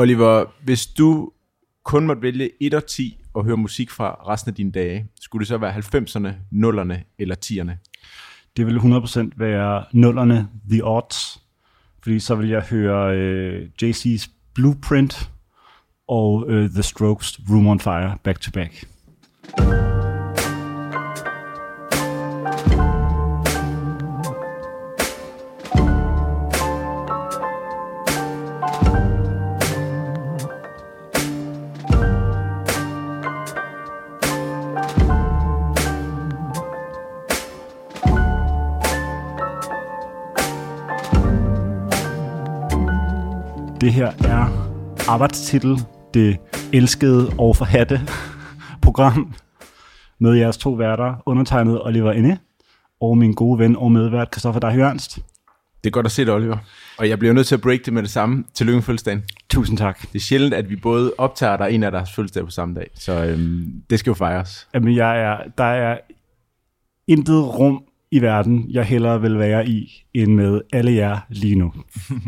[0.00, 1.32] Oliver, hvis du
[1.84, 5.40] kun måtte vælge 1 og 10 og høre musik fra resten af dine dage, skulle
[5.40, 7.72] det så være 90'erne, 0'erne eller 10'erne?
[8.56, 11.42] Det vil 100% være nullerne The Odds,
[12.02, 15.30] fordi så vil jeg høre øh, JC's Blueprint
[16.08, 18.84] og øh, The Strokes Room on Fire back to back.
[19.58, 19.89] Det
[45.10, 45.78] arbejdstitel,
[46.14, 46.38] det
[46.72, 48.00] elskede og forhatte
[48.82, 49.34] program
[50.18, 52.38] med jeres to værter, undertegnet Oliver Inde
[53.00, 55.16] og min gode ven og medvært, Christoffer Dag Jørgenst.
[55.84, 56.56] Det er godt at se dig, Oliver.
[56.98, 58.44] Og jeg bliver nødt til at break det med det samme.
[58.54, 59.22] Tillykke med fødselsdagen.
[59.48, 60.00] Tusind tak.
[60.00, 62.90] Det er sjældent, at vi både optager dig en af deres fødselsdag på samme dag.
[62.94, 64.68] Så øhm, det skal jo fejres.
[64.74, 65.98] Jamen, jeg er, der er
[67.08, 71.72] intet rum i verden, jeg hellere vil være i, end med alle jer lige nu.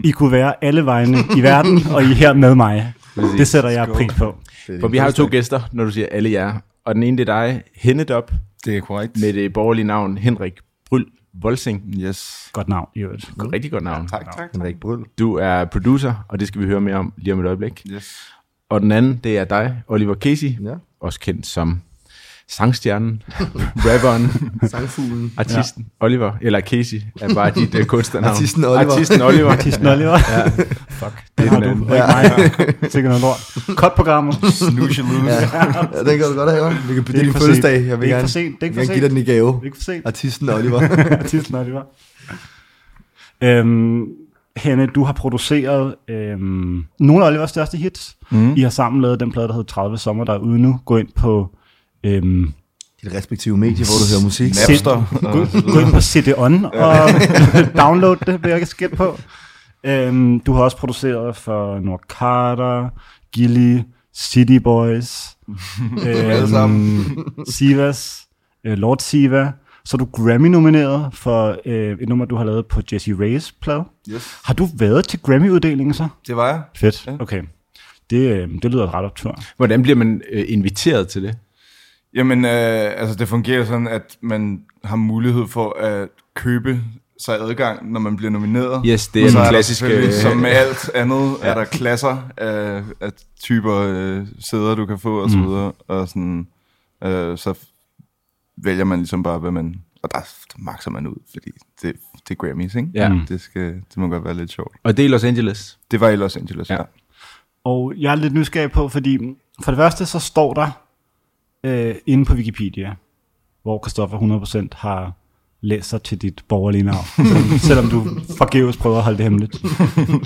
[0.04, 2.92] I kunne være alle vegne i verden, og I er her med mig.
[3.14, 3.30] Præcis.
[3.38, 4.36] Det sætter jeg pris på.
[4.80, 6.54] For vi har jo to gæster, når du siger alle jer.
[6.84, 8.32] Og den ene det er dig, Hennedop,
[8.64, 9.20] Det er korrekt.
[9.20, 10.52] med det borgerlige navn Henrik
[10.88, 11.04] Bryl
[11.42, 11.94] Volsing.
[11.98, 12.48] Yes.
[12.52, 13.32] Godt navn, i øvrigt.
[13.52, 14.08] Rigtig godt navn.
[14.08, 14.48] Tak, tak.
[14.54, 15.04] Henrik Bryl.
[15.18, 17.82] Du er producer, og det skal vi høre mere om lige om et øjeblik.
[17.90, 18.18] Yes.
[18.70, 20.74] Og den anden, det er dig, Oliver Casey, Ja.
[21.00, 21.80] også kendt som
[22.56, 23.22] sangstjernen,
[23.86, 24.30] rapperen,
[24.70, 25.32] Sangfuglen.
[25.36, 26.04] artisten ja.
[26.06, 28.34] Oliver, eller Casey er bare dit uh, kunstnernavn.
[28.34, 28.80] Artisten Oliver.
[28.80, 29.50] Artisten Oliver.
[29.50, 30.10] Artisten Oliver.
[30.10, 30.44] Ja.
[30.88, 32.90] Fuck, Det det har du, og ikke mig.
[32.90, 33.76] Sikkert noget lort.
[33.76, 34.34] Cut programmet.
[34.34, 35.02] Snooze loose.
[35.26, 35.40] Ja,
[36.10, 36.72] den kan du godt have.
[36.88, 37.76] Vi kan, det, Det er er din for fødselsdag.
[37.78, 37.88] sent.
[37.88, 38.60] Jeg vil Det er gerne, for sent.
[38.60, 39.26] Det er jeg for gerne give dig sent.
[39.26, 39.46] den i gave.
[39.52, 40.06] Det er ikke for sent.
[40.06, 40.80] Artisten Oliver.
[41.20, 41.82] Artisten Oliver.
[43.42, 44.04] Øhm,
[44.56, 48.16] Henne, du har produceret øhm, nogle af Olivers største hits.
[48.30, 48.54] Mm.
[48.56, 50.80] I har sammen lavet den plade, der hedder 30 sommer, der er ude nu.
[50.84, 51.50] Gå ind på...
[52.04, 52.52] Øhm,
[53.02, 54.52] Dit respektive medie, hvor du hører musik.
[54.68, 55.04] Napster.
[55.72, 57.08] gå, ind på CD-ON og
[57.82, 59.18] download det, vil jeg skætte på.
[59.84, 62.88] Øhm, du har også produceret for Nord Carter,
[63.32, 63.80] Gilly,
[64.16, 65.36] City Boys,
[66.50, 67.04] sammen.
[67.50, 68.22] Sivas,
[68.66, 69.52] øh, Lord Siva.
[69.84, 73.84] Så er du Grammy-nomineret for øh, et nummer, du har lavet på Jesse Reyes plade.
[74.10, 74.30] Yes.
[74.44, 76.08] Har du været til Grammy-uddelingen så?
[76.26, 76.62] Det var jeg.
[76.76, 77.12] Fedt, Ja.
[77.20, 77.42] okay.
[78.10, 79.38] Det, øh, det lyder ret optur.
[79.56, 81.36] Hvordan bliver man øh, inviteret til det?
[82.14, 82.50] Jamen, øh,
[83.00, 86.80] altså det fungerer sådan, at man har mulighed for at købe
[87.20, 88.82] sig adgang, når man bliver nomineret.
[88.86, 89.74] Yes, det er klassiske...
[89.78, 91.48] selvfølgelig, Som med alt andet, ja.
[91.48, 93.10] er der klasser af, af
[93.42, 95.46] typer øh, sæder, du kan få, og så Mm.
[95.46, 95.72] videre.
[95.88, 96.46] Og sådan,
[97.04, 97.54] øh, så
[98.56, 99.74] vælger man ligesom bare, hvad man...
[100.02, 101.50] Og der, der makser man ud, fordi
[101.82, 101.92] det,
[102.28, 102.88] det er Grammys, ikke?
[102.94, 103.08] Ja.
[103.08, 103.20] Mm.
[103.28, 104.76] Det, skal, det må godt være lidt sjovt.
[104.82, 105.78] Og det er i Los Angeles.
[105.90, 106.74] Det var i Los Angeles, Ja.
[106.74, 106.82] ja.
[107.64, 109.18] Og jeg er lidt nysgerrig på, fordi
[109.64, 110.81] for det første så står der
[111.64, 112.94] øh, inde på Wikipedia,
[113.62, 114.18] hvor Christoffer
[114.62, 115.12] 100% har
[115.60, 118.06] læst sig til dit borgerlige navn, selvom, selvom du
[118.38, 119.62] forgæves prøver at holde det hemmeligt.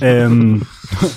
[0.05, 0.63] øhm,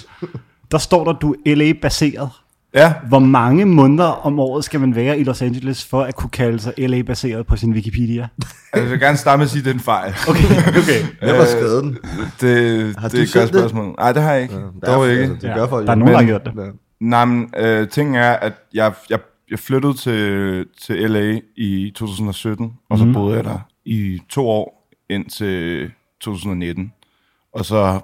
[0.72, 2.30] der står der, du er LA-baseret.
[2.74, 6.30] Ja, Hvor mange måneder om året skal man være i Los Angeles, for at kunne
[6.30, 8.28] kalde sig LA-baseret på sin Wikipedia?
[8.74, 10.14] altså, jeg vil gerne starte med at sige, at det er en fejl.
[10.30, 11.04] Okay, okay.
[11.22, 11.98] Hvem har skrevet den?
[12.42, 13.60] Det, Har det er et godt det?
[13.60, 13.96] spørgsmål.
[13.98, 14.56] Nej, det har jeg ikke.
[14.56, 15.24] Ja, Dog ikke.
[15.24, 16.00] Altså, det gør folk der er jo.
[16.00, 16.54] nogen, der har gjort det.
[17.02, 22.74] Nej, men øh, ting er, at jeg, jeg, jeg flyttede til, til LA i 2017,
[22.90, 23.14] og så Mhm.
[23.14, 26.94] boede jeg der i to år indtil 2019.
[27.54, 28.00] Og så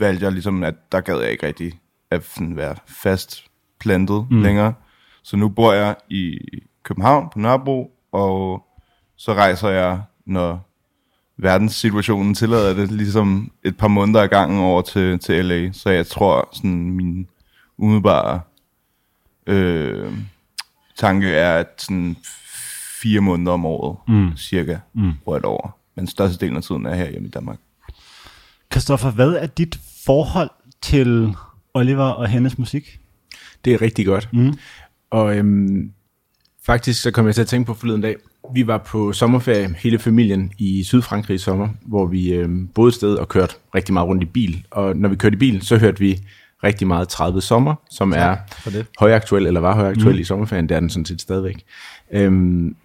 [0.00, 1.72] valgte jeg ligesom, at der gad jeg ikke rigtig
[2.10, 3.44] at være fast
[3.80, 4.36] plantet Mm.
[4.36, 4.42] mm.
[4.42, 4.74] længere.
[5.22, 6.38] Så nu bor jeg i
[6.82, 8.64] København på Nørrebro, og
[9.16, 10.68] så rejser jeg, når
[11.36, 15.72] verdenssituationen tillader det, ligesom et par måneder ad gangen over til, til LA.
[15.72, 17.28] Så jeg tror, sådan min
[17.78, 18.40] umiddelbare
[19.46, 20.12] øh,
[20.98, 22.16] tanke er, at sådan
[23.02, 24.36] fire måneder om året, Mm.
[24.36, 25.02] cirka, Mm.
[25.02, 25.12] mm.
[25.26, 25.76] det over.
[25.96, 27.58] Men størstedelen af tiden er her hjemme i Danmark.
[28.72, 30.50] Christoffer, hvad er dit forhold
[30.82, 31.34] til
[31.74, 32.98] Oliver og hendes musik?
[33.64, 34.28] Det er rigtig godt.
[34.32, 34.54] Mm.
[35.10, 35.92] Og øhm,
[36.66, 38.16] faktisk så kom jeg til at tænke på forleden dag.
[38.54, 42.94] Vi var på sommerferie, hele familien, i Sydfrankrig i sommer, hvor vi øhm, boede et
[42.94, 44.66] sted og kørte rigtig meget rundt i bil.
[44.70, 46.20] Og når vi kørte i bil, så hørte vi
[46.64, 48.86] rigtig meget 30 sommer, som er for det.
[48.98, 50.20] højaktuel, eller var højaktuel mm.
[50.20, 50.68] i sommerferien.
[50.68, 51.64] Det er den sådan set stadigvæk.
[52.12, 52.76] Øhm,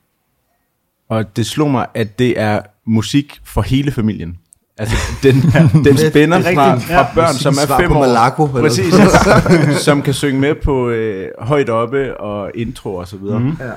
[1.10, 4.38] og det slog mig, at det er musik for hele familien.
[4.78, 5.36] Altså, den,
[5.86, 7.08] den spænder er fra, rigtigt, fra ja.
[7.16, 8.00] børn, som er fem på år.
[8.00, 8.94] Malaco, eller Præcis,
[9.86, 13.40] som kan synge med på øh, højt oppe og intro og så videre.
[13.40, 13.58] Mm.
[13.60, 13.72] Ja.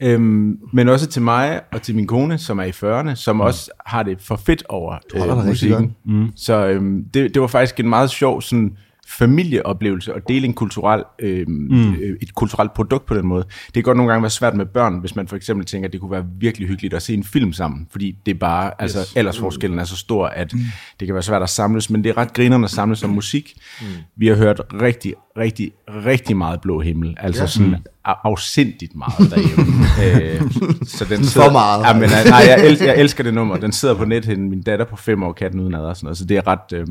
[0.00, 3.40] Øhm, men også til mig og til min kone, som er i 40'erne, som mm.
[3.40, 5.96] også har det for fedt over øh, musikken.
[6.04, 6.30] Mm.
[6.36, 8.76] Så øhm, det, det var faktisk en meget sjov sådan,
[9.08, 11.94] familieoplevelse og dele en kulturel, øh, mm.
[12.22, 13.44] et kulturelt produkt på den måde.
[13.66, 15.92] Det kan godt nogle gange være svært med børn, hvis man for eksempel tænker, at
[15.92, 18.96] det kunne være virkelig hyggeligt at se en film sammen, fordi det er bare, yes.
[18.96, 20.60] altså aldersforskellen er så stor, at mm.
[21.00, 23.54] det kan være svært at samles, men det er ret grinerende at samles om musik.
[23.80, 23.86] Mm.
[24.16, 27.46] Vi har hørt rigtig, rigtig, rigtig meget blå himmel, altså ja.
[27.46, 29.72] sådan afsindigt meget derhjemme.
[30.04, 30.52] øh,
[30.84, 31.84] så den sidder, For meget.
[31.84, 33.56] Ja, men, nej, jeg, elsker, jeg elsker det nummer.
[33.56, 36.06] Den sidder på net, min datter på fem år kan den uden ad og sådan
[36.06, 36.72] noget, så det er ret...
[36.72, 36.86] Øh,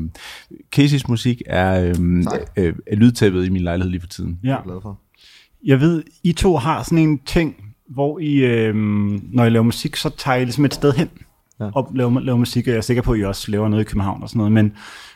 [0.76, 1.94] Casey's musik er øh,
[2.56, 4.38] øh, er lydtæppet i min lejlighed lige for tiden.
[4.44, 4.48] Ja.
[4.48, 5.00] Jeg er glad for.
[5.64, 7.54] Jeg ved, I to har sådan en ting,
[7.88, 8.74] hvor I, øh,
[9.32, 11.08] når I laver musik, så tager I ligesom et sted hen
[11.60, 11.70] ja.
[11.74, 13.88] og laver, laver musik, og jeg er sikker på, at I også laver noget i
[13.88, 14.72] København og sådan noget, men,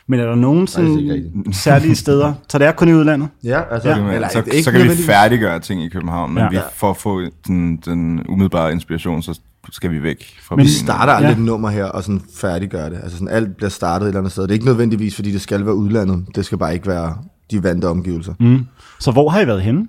[0.07, 2.33] men er der nogen sådan særlige steder?
[2.49, 3.29] Så det er kun i udlandet?
[3.43, 3.97] Ja, altså, Ja.
[3.97, 6.49] Ja, eller, så, ikke så kan vi færdiggøre ting i København, men Ja.
[6.49, 9.39] vi, for at få den, den umiddelbare inspiration, så
[9.71, 10.65] skal vi væk fra Men byen.
[10.65, 11.35] Vi starter aldrig Ja.
[11.37, 12.97] et nummer her og sådan færdiggør det.
[13.03, 14.43] Altså sådan alt bliver startet et eller andet sted.
[14.43, 16.25] Det er ikke nødvendigvis, fordi det skal være udlandet.
[16.35, 17.17] Det skal bare ikke være
[17.51, 18.33] de vante omgivelser.
[18.39, 18.45] Mm.
[18.47, 18.65] Mm.
[18.99, 19.87] Så hvor har I været henne?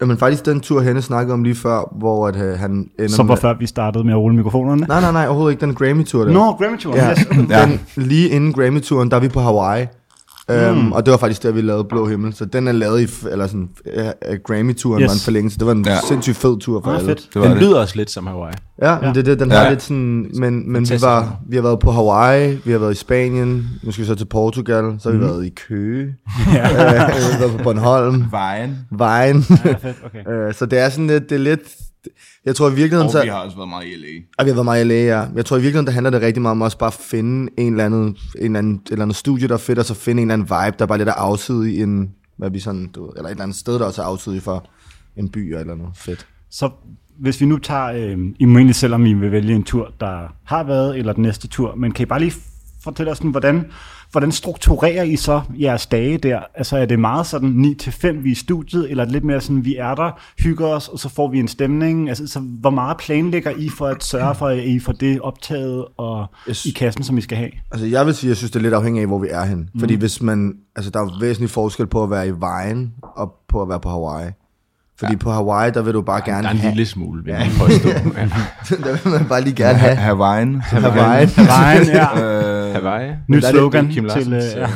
[0.00, 3.28] Jamen faktisk den tur, Henne snakkede om lige før, hvor at, øh, han ender Som
[3.28, 3.40] var med...
[3.40, 4.86] før vi startede med at rulle mikrofonerne?
[4.88, 5.66] Nej, nej, nej, overhovedet ikke.
[5.66, 6.32] Den Grammy-tur der.
[6.32, 6.96] Nå, Grammy-turen.
[6.96, 7.26] Ja, Yes.
[7.50, 7.66] Ja.
[7.66, 9.86] den, lige inden Grammy-turen, der er vi på Hawaii.
[10.48, 10.54] Mm.
[10.78, 12.34] Um, og det var faktisk der, vi lavede Blå Himmel.
[12.34, 14.02] Så den er lavet i, eller sådan, uh,
[14.44, 15.08] Grammy-turen Yes.
[15.08, 15.58] var en forlængelse.
[15.58, 15.96] Det var en Ja.
[16.08, 17.08] sindssygt fed tur for Ah, alle.
[17.08, 17.28] fedt.
[17.34, 17.62] Det var Den det.
[17.62, 18.52] lyder også lidt som Hawaii.
[18.82, 19.00] Ja, Ja.
[19.00, 19.56] Men det, det, den Ja.
[19.58, 22.92] har lidt sådan, men, men vi, var, vi har været på Hawaii, vi har været
[22.92, 25.26] i Spanien, nu skal vi så til Portugal, så har vi Mhm.
[25.32, 26.14] været i Køge,
[26.54, 26.66] ja.
[26.68, 28.78] øh, vi har været på Bornholm, Vejen.
[28.90, 29.44] Vejen.
[29.64, 30.32] Ja, fedt, okay.
[30.48, 31.60] Øh, så det er sådan lidt, det er lidt,
[32.46, 34.08] jeg tror i virkeligheden, Og så, vi har også været meget i LA.
[34.38, 35.26] og vi har været meget i LA, ja.
[35.34, 37.72] Jeg tror i virkeligheden, der handler det rigtig meget om også bare at finde en
[37.72, 40.22] eller anden, en eller anden, et eller andet studie, der er fedt, og så finde
[40.22, 43.24] en eller anden vibe, der bare lidt er afsidig en, hvad vi sådan, du eller
[43.24, 44.64] et eller andet sted, der også er afsidig for
[45.16, 46.26] en by eller eller noget fedt.
[46.50, 46.70] Så
[47.18, 49.92] hvis vi nu tager, øh, I må egentlig selv, om I vil vælge en tur,
[50.00, 52.32] der har været, eller den næste tur, men kan I bare lige
[52.84, 53.64] fortælle os, sådan, hvordan,
[54.14, 56.40] hvordan strukturerer I så jeres dage der?
[56.54, 59.40] Altså er det meget sådan 9-5, vi er i studiet, eller er det lidt mere
[59.40, 62.08] sådan, vi er der, hygger os, og så får vi en stemning?
[62.08, 65.84] Altså, så hvor meget planlægger I for at sørge for, at I får det optaget
[65.96, 66.66] og Yes.
[66.66, 67.50] i kassen, som I skal have?
[67.72, 69.58] Altså jeg vil sige, jeg synes, det er lidt afhængigt af, hvor vi er hen.
[69.74, 69.80] Mm.
[69.80, 73.62] Fordi hvis man, altså der er væsentlig forskel på at være i vejen, og på
[73.62, 74.30] at være på Hawaii.
[74.98, 75.18] Fordi ja.
[75.18, 77.50] på Hawaii, der vil du bare gerne Der er en have, lille smule, vil jeg.
[77.58, 78.22] Ja.
[78.84, 80.60] der vil man bare lige gerne have Hawaiian.
[80.60, 81.26] Hawaii.
[81.36, 82.06] Vejen, ja.
[82.76, 83.12] Øh, Hawaii.
[83.28, 84.22] Nyt er det slogan Kim til...
[84.22, 84.68] Øh, Larsens, ja.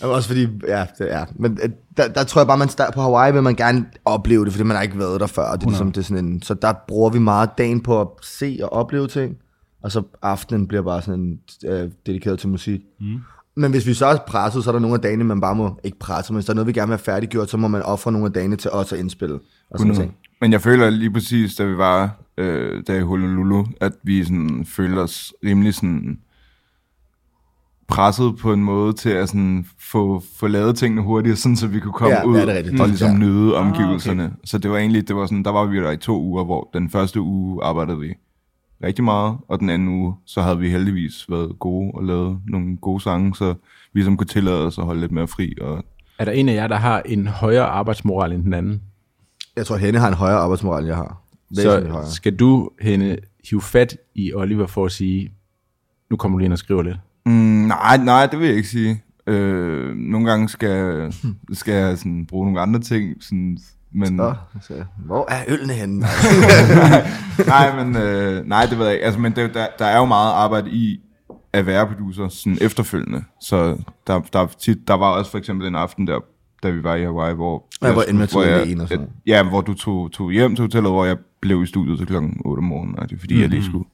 [0.06, 1.24] Og Også fordi, ja, det er.
[1.34, 4.44] Men øh, der, der tror jeg bare, man start, på Hawaii vil man gerne opleve
[4.44, 5.42] det, fordi man har ikke været der før.
[5.42, 8.00] Og det er ligesom, det er sådan en, så der bruger vi meget dagen på
[8.00, 9.36] at se og opleve ting.
[9.82, 11.38] Og så aftenen bliver bare sådan en,
[11.70, 12.80] øh, dedikeret til musik.
[13.00, 13.18] Mm.
[13.56, 15.80] Men hvis vi så er presset, så er der nogle af dagene, man bare må,
[15.84, 17.82] ikke presse, men hvis der er noget, vi gerne vil have færdiggjort, så må man
[17.82, 19.34] ofre nogle af dagene til os at indspille.
[19.34, 20.02] Og sådan 100.
[20.02, 20.16] ting.
[20.40, 24.64] Men jeg føler lige præcis, da vi var øh, der i Honolulu, at vi sådan,
[24.68, 26.18] følte os rimelig sådan
[27.88, 31.80] presset på en måde til at sådan, få, få lavet tingene hurtigere, sådan, så vi
[31.80, 33.18] kunne komme Ja, ud ja, det er og ligesom Ja.
[33.18, 34.24] nyde Ah, omgivelserne.
[34.24, 34.34] okay.
[34.44, 36.70] Så det var egentlig, det var sådan, der var vi der i to uger, hvor
[36.74, 38.14] den første uge arbejdede vi
[38.84, 42.76] rigtig meget, og den anden uge, så havde vi heldigvis været gode og lavet nogle
[42.76, 43.52] gode sange, så
[43.92, 45.52] vi ligesom kunne tillade os at holde lidt mere fri.
[45.60, 45.84] Og
[46.18, 48.82] Er der en af jer, der har en højere arbejdsmoral end den anden?
[49.56, 51.22] Jeg tror, Henne har en højere arbejdsmoral, end jeg har.
[51.50, 52.10] Væsentligt Så højere.
[52.10, 53.16] skal du hende
[53.50, 55.32] hive fat i Oliver for at sige,
[56.10, 56.96] nu kommer du lige ind og skriver lidt.
[57.26, 59.02] Mm, nej, nej, det vil jeg ikke sige.
[59.26, 61.12] Øh, nogle gange skal,
[61.52, 63.58] skal jeg sådan, bruge nogle andre ting, sådan,
[63.92, 65.98] men, Nå, så, hvor er ølene henne?
[67.46, 69.04] nej, men, øh, nej, det ved jeg ikke.
[69.04, 71.00] Altså, men det, der, der er jo meget arbejde i
[71.52, 73.24] at være producer sådan efterfølgende.
[73.40, 76.20] Så der, der, tit, der var også for eksempel en aften der,
[76.62, 77.64] da vi var i Hawaii, hvor...
[77.82, 79.06] Ja, hvor hvor tog jeg- alene og sådan.
[79.26, 82.40] Ja, hvor du tog, tog hjem til hotellet, hvor jeg blev i studiet til klokken
[82.44, 83.42] 8 om morgenen, og det er fordi, mm-hmm.
[83.42, 83.84] jeg lige skulle...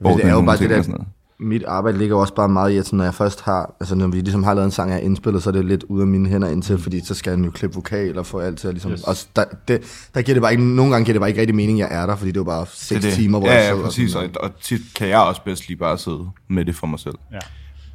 [0.00, 1.04] Men det er jo bare det der.
[1.42, 4.20] Mit arbejde ligger også bare meget i, at når jeg først har, altså når vi
[4.20, 6.28] ligesom har lavet en sang, jeg har indspillet, så er det lidt ude af mine
[6.28, 8.92] hænder indtil, fordi så skal jeg jo klippe vokal og få alt til at ligesom,
[8.92, 9.02] yes.
[9.02, 11.56] og der, det, der giver det bare ikke, nogle gange giver det bare ikke rigtig
[11.56, 13.16] mening, jeg er der, fordi det er jo bare seks er det.
[13.18, 13.84] timer, hvor ja, jeg ja, sidder.
[13.84, 16.98] præcis, og og tit kan jeg også bedst lige bare sidde med det for mig
[16.98, 17.14] selv.
[17.32, 17.38] ja.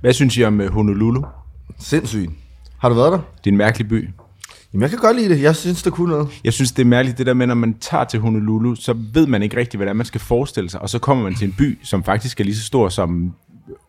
[0.01, 1.21] Hvad synes I om øh, Honolulu?
[1.79, 2.31] Sindssygt.
[2.77, 3.17] Har du været der?
[3.17, 4.09] Det er en mærkelig by.
[4.73, 5.41] Jamen, jeg kan godt lide det.
[5.41, 6.27] Jeg synes, det kunne noget.
[6.43, 9.27] Jeg synes, det er mærkeligt det der med, når man tager til Honolulu, så ved
[9.27, 10.81] man ikke rigtigt, hvad det er, man skal forestille sig.
[10.81, 13.33] Og så kommer man til en by, som faktisk er lige så stor som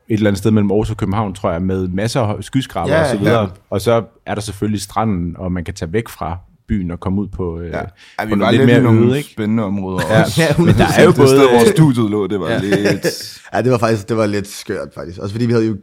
[0.08, 3.00] et eller andet sted mellem Aarhus og København, tror jeg, med masser af skyskraber Ja,
[3.02, 3.40] og så videre.
[3.40, 3.47] ja.
[3.70, 6.37] Og så er der selvfølgelig stranden, og man kan tage væk fra
[6.68, 7.88] byen og komme ud på, øh, Ja, på
[8.25, 9.30] vi noget var lidt lidt, mere nogle øde, ikke?
[9.30, 10.42] spændende områder Ja, også.
[10.42, 11.28] ja, men der er jo det både...
[11.28, 12.58] sted, hvor studiet lå, det var ja.
[12.61, 13.06] lidt...
[13.54, 15.18] Ja, det var faktisk, det var lidt skørt faktisk.
[15.18, 15.76] Også fordi vi havde jo,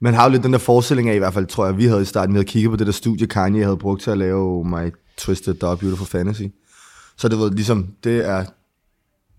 [0.00, 2.02] man har jo lidt den der forestilling af, i hvert fald tror jeg, vi havde
[2.02, 4.64] i starten, vi havde kigget på det der studie, Kanye havde brugt til at lave
[4.64, 6.42] My Twisted Dark Beautiful Fantasy.
[7.16, 8.44] Så det var ligesom, det er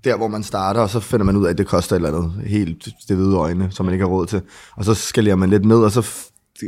[0.03, 2.17] der, hvor man starter, og så finder man ud af, at det koster et eller
[2.17, 4.41] andet helt det hvide øjne, som man ikke har råd til.
[4.75, 6.07] Og så skalerer man lidt ned, og så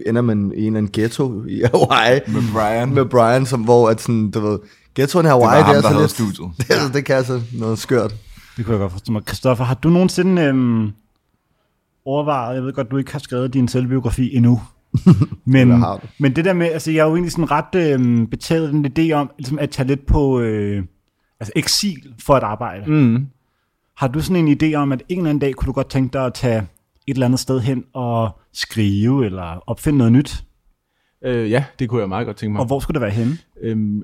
[0.06, 2.20] ender man i en eller anden ghetto i Hawaii.
[2.28, 2.94] Med Brian.
[2.94, 4.60] Med Brian, som, hvor at sådan, du ved,
[4.96, 6.52] ghettoen i det Hawaii, var ham, det er der så havde lidt, studiet.
[6.58, 8.16] det, er, det kan altså noget skørt.
[8.58, 9.22] Det kunne jeg godt forstå mig.
[9.28, 10.92] Christoffer, har du nogensinde øhm,
[12.08, 14.62] overvejet, jeg ved godt, du ikke har skrevet din selvbiografi endnu,
[15.46, 15.84] men,
[16.20, 19.12] men det der med, altså jeg er jo egentlig sådan ret øhm, betaget en idé
[19.12, 20.84] om, ligesom at tage lidt på øh,
[21.40, 22.92] altså eksil for at arbejde.
[22.92, 23.28] Mm.
[23.98, 26.14] Har du sådan en idé om, at en eller anden dag kunne du godt tænke
[26.14, 26.58] dig at tage
[27.08, 30.44] et eller andet sted hen og skrive eller opfinde noget nyt?
[31.24, 32.60] Øh, ja, det kunne jeg meget godt tænke mig.
[32.60, 33.38] Og hvor skulle det være henne?
[33.62, 34.04] Øhm,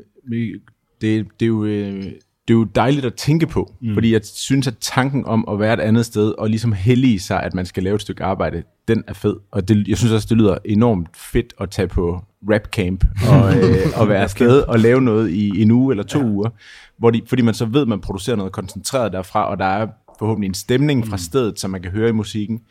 [1.02, 2.04] det, det, er jo, øh,
[2.48, 3.94] det er jo dejligt at tænke på, mm.
[3.94, 7.44] fordi jeg synes, at tanken om at være et andet sted, og ligesom hellige sig,
[7.44, 9.36] at man skal lave et stykke arbejde, den er fed.
[9.52, 13.56] Og det, jeg synes også, det lyder enormt fedt at tage på rap camp, og,
[13.58, 16.26] øh, og være afsted og lave noget i en uge eller to ja.
[16.26, 16.50] uger,
[16.98, 19.88] hvor de, fordi man så ved, at man producerer noget koncentreret derfra, og der er
[20.20, 22.62] forhåbentlig en stemning fra stedet, som man kan høre i musikken.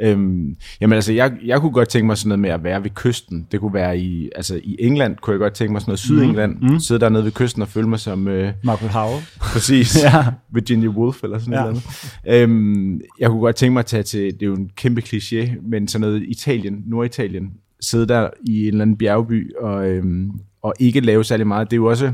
[0.00, 2.90] Øhm, jamen altså, jeg, jeg kunne godt tænke mig sådan noget med at være ved
[2.90, 3.46] kysten.
[3.52, 6.56] Det kunne være i, altså i England, kunne jeg godt tænke mig sådan noget Sydengland.
[6.62, 6.80] Mm.
[6.80, 9.24] Sidde dernede ved kysten og føle mig som, øh, Margaret Howell?
[9.40, 10.24] præcis, Ja.
[10.52, 11.60] Virginia Woolf eller sådan ja.
[11.60, 11.82] noget.
[12.28, 15.68] Øhm, jeg kunne godt tænke mig at tage til, det er jo en kæmpe kliché,
[15.70, 20.30] men sådan noget Italien, Norditalien, sidde der i en eller anden bjergby og, øhm,
[20.62, 21.70] og ikke lave særlig meget.
[21.70, 22.12] Det er jo også,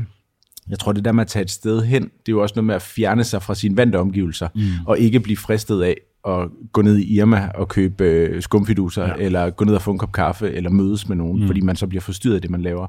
[0.69, 2.65] jeg tror det der med at tage et sted hen, det er jo også noget
[2.65, 4.61] med at fjerne sig fra sine vante omgivelser, mm.
[4.85, 5.95] og ikke blive fristet af
[6.27, 9.13] at gå ned i Irma og købe øh, skumfiduser, ja.
[9.17, 11.47] eller gå ned og få en kop kaffe, eller mødes med nogen, mm.
[11.47, 12.87] fordi man så bliver forstyrret af det, man laver.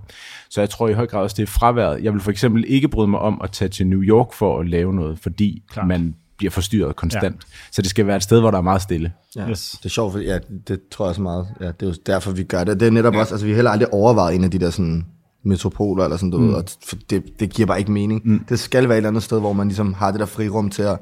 [0.51, 2.05] Så jeg tror i høj grad også, det er fraværet.
[2.05, 4.69] Jeg vil for eksempel ikke bryde mig om at tage til New York for at
[4.69, 5.89] lave noget, fordi Klart.
[5.89, 7.37] man bliver forstyrret konstant.
[7.37, 7.71] Ja.
[7.73, 9.13] Så det skal være et sted, hvor der er meget stille.
[9.37, 9.51] Ja.
[9.51, 9.71] Yes.
[9.79, 11.47] Det er sjovt, for ja, det tror jeg så meget.
[11.61, 12.81] Ja, det er jo derfor, vi gør det.
[12.81, 13.21] Det er netop ja.
[13.21, 15.07] også, altså vi har heller aldrig overvejet en af de der sådan
[15.45, 16.49] metropoler, eller sådan, du mm.
[16.49, 18.23] ved, og for det, det giver bare ikke mening.
[18.25, 18.45] Mm.
[18.49, 20.83] Det skal være et eller andet sted, hvor man ligesom har det der frirum til
[20.83, 20.99] at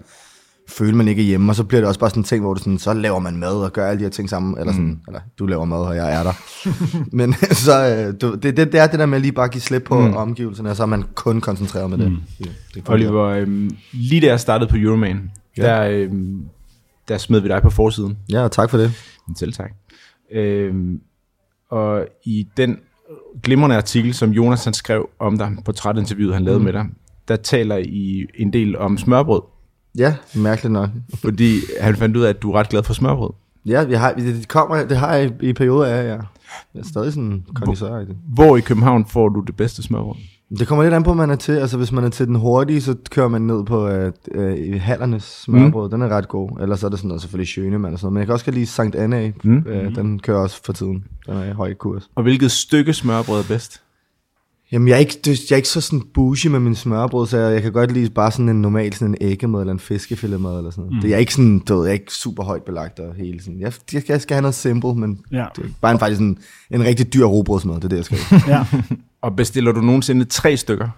[0.69, 2.55] føle, man ikke er hjemme, og så bliver det også bare sådan en ting, hvor
[2.55, 4.87] du sådan, så laver man mad og gør alle de her ting sammen, eller sådan,
[4.87, 5.01] mm.
[5.09, 6.33] eller du laver mad, og jeg er der.
[7.17, 7.33] Men
[7.67, 9.83] så, øh, du, det, det, det er det der med at lige bare give slip
[9.83, 10.17] på mm.
[10.17, 12.13] omgivelserne, og så er man kun koncentreret med det.
[12.13, 12.19] Mm.
[12.39, 12.83] det, det.
[12.89, 15.83] Oliver, øhm, lige da jeg startede på Euroman, Ja.
[15.83, 15.89] ja.
[15.89, 16.45] der, øhm,
[17.09, 18.19] der smed vi dig på forsiden.
[18.29, 18.93] Ja, tak for det.
[19.37, 19.71] Selv tak.
[20.33, 21.01] Øhm,
[21.71, 22.79] og i den
[23.43, 26.65] glimrende artikel, som Jonas han skrev om dig, portrætinterviewet han lavede mm.
[26.65, 26.87] med dig,
[27.29, 29.43] der taler I en del om smørbrød,
[29.99, 30.89] Ja, mærkeligt nok.
[31.15, 33.31] fordi han fandt ud af, at du er ret glad for smørbrød.
[33.67, 36.19] Ja, vi har, det, kommer, det har jeg i, i perioder af, ja.
[36.75, 38.17] Jeg er stadig sådan kondisør i det.
[38.35, 40.17] Hvor i København får du det bedste smørbrød?
[40.59, 41.53] Det kommer lidt an på, hvad man er til.
[41.53, 45.23] Altså, hvis man er til den hurtige, så kører man ned på øh, øh, Hallernes
[45.23, 45.87] smørbrød.
[45.87, 45.91] Mm.
[45.91, 46.51] Den er ret god.
[46.61, 48.13] Ellers er det sådan noget, selvfølgelig Schønemann og sådan noget.
[48.13, 49.33] Men jeg kan også lide Sankt Anna.
[49.45, 49.51] Mm.
[49.51, 49.65] Mm.
[49.67, 51.05] Øh, den kører også for tiden.
[51.27, 52.11] Den er i høj kurs.
[52.15, 53.83] Og hvilket stykke smørbrød er bedst?
[54.73, 57.39] Jamen, jeg er ikke, det- jeg er ikke så sådan bougie med min smørbrød, så
[57.39, 60.59] jeg, jeg kan godt lide bare sådan en normal sådan en æggemad eller en fiskefiletmad
[60.59, 60.95] eller sådan noget.
[60.95, 61.01] Mm.
[61.01, 63.41] Det er jeg ikke sådan, du ved, jeg er ikke super højt belagt og hele
[63.43, 63.61] sådan.
[63.61, 65.45] Jeg, jeg, skal, jeg skal have noget simple, men Ja.
[65.57, 66.39] det er bare en, faktisk en,
[66.71, 68.19] en rigtig dyr robrødsmad, det er det, jeg skal.
[68.49, 68.65] ja.
[69.23, 70.89] Og bestiller du nogensinde tre stykker?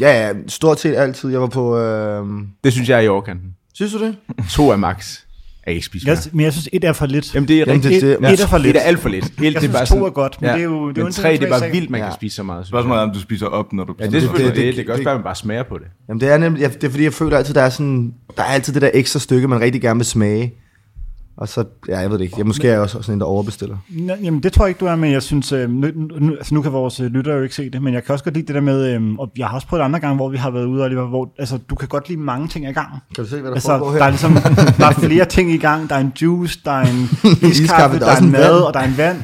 [0.00, 1.30] ja, ja, stort set altid.
[1.30, 2.26] Jeg var på, øh...
[2.64, 3.54] Det synes jeg er i overkanten.
[3.74, 4.16] synes du det?
[4.50, 5.18] To er max.
[5.66, 7.34] Jeg kan ikke spise Jeg, men jeg synes, et er for lidt.
[7.34, 8.02] Jamen det er rigtigt.
[8.02, 8.74] det- det- et er for lidt.
[8.74, 9.24] Det er alt for lidt.
[9.24, 10.98] Helt, Jeg det er synes, bare to sådan, er godt, men det er jo- det
[10.98, 12.06] er men en tre, det er bare vildt, man Ja.
[12.06, 12.66] kan spise så meget.
[12.66, 14.56] Spørgsmålet er, om du spiser op, når du Ja, det er det- det.
[14.56, 15.86] det- Det kan også være, at man bare smager på det.
[16.08, 18.42] Jamen det er nemlig, ja, det er fordi, jeg føler altid, der er sådan, der
[18.42, 20.54] er altid det der ekstra stykke, man rigtig gerne vil smage.
[21.36, 23.26] Og så, ja, jeg ved det ikke, jeg, måske er jeg også sådan en, der
[23.26, 23.76] overbestiller.
[23.90, 26.54] Nå, Jamen, det tror jeg ikke, du er, men jeg synes, øh, nu, nu, altså,
[26.54, 28.46] nu kan vores øh, lyttere jo ikke se det, men jeg kan også godt lide
[28.46, 30.64] det der med, øh, og jeg har også prøvet andre gange, hvor vi har været
[30.64, 32.98] ude, Oliver, hvor altså, du kan godt lide mange ting ad gangen.
[33.14, 33.98] Kan du se, hvad der Altså, foregår her?
[33.98, 34.32] der er, ligesom,
[34.78, 35.88] der er flere ting i gang.
[35.88, 37.08] Der er en juice, der er en
[37.50, 38.64] Iskaffe, der er en mad, vand.
[38.64, 39.16] og der er en vand.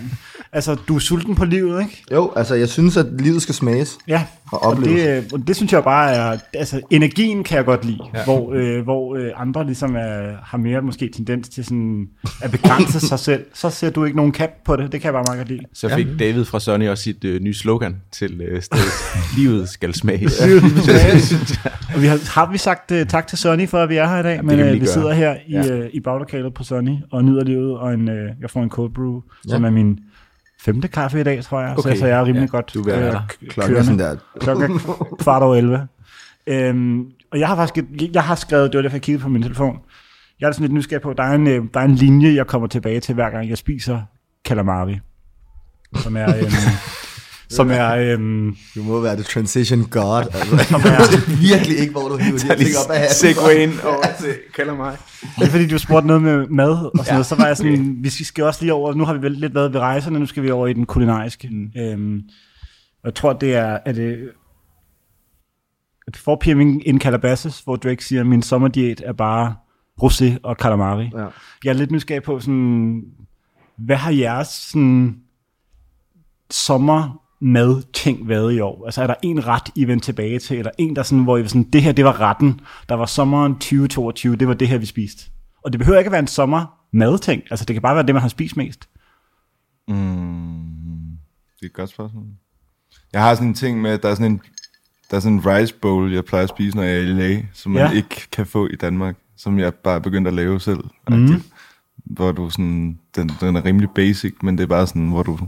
[0.52, 2.05] Altså, du er sulten på livet, ikke?
[2.12, 3.99] Jo, altså jeg synes, at livet skal smages.
[4.09, 5.02] Ja, Og og opleves.
[5.02, 8.25] det, øh, og det synes jeg bare er, altså energien kan jeg godt lide, ja.
[8.25, 12.09] hvor, øh, hvor øh, andre ligesom er, har mere måske tendens til sådan
[12.43, 13.45] at begrænse sig selv.
[13.55, 15.61] Så ser du ikke nogen cap på det, det kan jeg bare meget godt lide.
[15.75, 18.85] Så fik David fra Sony også sit øh, nye slogan til øh, stedet.
[19.38, 20.40] Livet skal smages.
[21.95, 24.19] Og vi har, har vi sagt uh, tak til Sonny for, at vi er her
[24.19, 24.87] i dag, det men kan vi gøre.
[24.88, 25.78] sidder her i, Ja.
[25.78, 28.90] uh, i baglokalet på Sonny og nyder livet, og en, uh, jeg får en cold
[28.95, 29.50] brew, ja.
[29.50, 29.99] som er min
[30.60, 31.94] femte kaffe i dag, tror jeg, Okay.
[31.94, 34.16] så, så jeg er rimelig Ja, godt du er være øh, Klokken sådan der.
[34.40, 34.80] Klokken
[35.20, 35.88] kvart over 11.
[36.46, 39.28] Øhm, og jeg har faktisk, et- jeg har skrevet, det var derfor jeg kiggede på
[39.28, 39.78] min telefon,
[40.40, 42.46] jeg er sådan lidt nysgerrig på, der er en, øh, der er en linje, jeg
[42.46, 44.00] kommer tilbage til, hver gang jeg spiser
[44.48, 44.98] calamari.
[45.96, 46.44] Som er, øhm,
[47.50, 50.25] som er, øhm, Du må være the transition god.
[50.35, 50.64] Altså.
[50.71, 53.14] som Jeg er ved virkelig ikke, hvor du hiver de her ting op af hatten.
[53.14, 54.97] Segwayen over til kalder mig.
[55.38, 57.26] Det er fordi, du spurgte noget med mad og sådan ja, noget.
[57.26, 59.73] Så var jeg sådan, vi skal- også lige over, nu har vi vel lidt været
[59.73, 61.49] ved rejserne, nu skal vi over i den kulinariske.
[61.49, 61.81] Mm.
[61.83, 62.23] Øhm,
[63.02, 64.31] og jeg tror, det er, er det,
[66.07, 66.61] at 4 p.m.
[66.61, 69.55] in Calabasas, hvor Drake siger, min sommerdiæt er bare
[70.02, 71.11] rosé og calamari.
[71.17, 71.26] Ja.
[71.64, 73.02] Jeg er lidt nysgerrig på, sådan,
[73.78, 75.17] hvad har jeres sådan,
[77.40, 78.85] sommermad ting været i år?
[78.87, 81.49] Altså er der en ret, I vendte tilbage til, eller en, der sådan, hvor I
[81.49, 84.87] sådan, det her, det var retten, der var sommeren 2022, det var det her, vi
[84.87, 85.30] spiste.
[85.64, 88.14] Og det behøver ikke at være en sommermad ting, altså det kan bare være det,
[88.14, 88.88] man har spist mest.
[89.88, 89.95] Det
[91.62, 92.25] er et godt spørgsmål.
[93.12, 94.40] Jeg har sådan en ting med, at der er sådan en,
[95.11, 97.42] der er sådan en rice bowl, jeg plejer at spise, når jeg er i LA,
[97.52, 97.90] som man Ja.
[97.97, 100.85] ikke kan få i Danmark, som jeg bare er begyndt at lave selv.
[101.11, 101.42] Mm.
[102.04, 105.38] Hvor du sådan, den, den er rimelig basic, men det er bare sådan, hvor du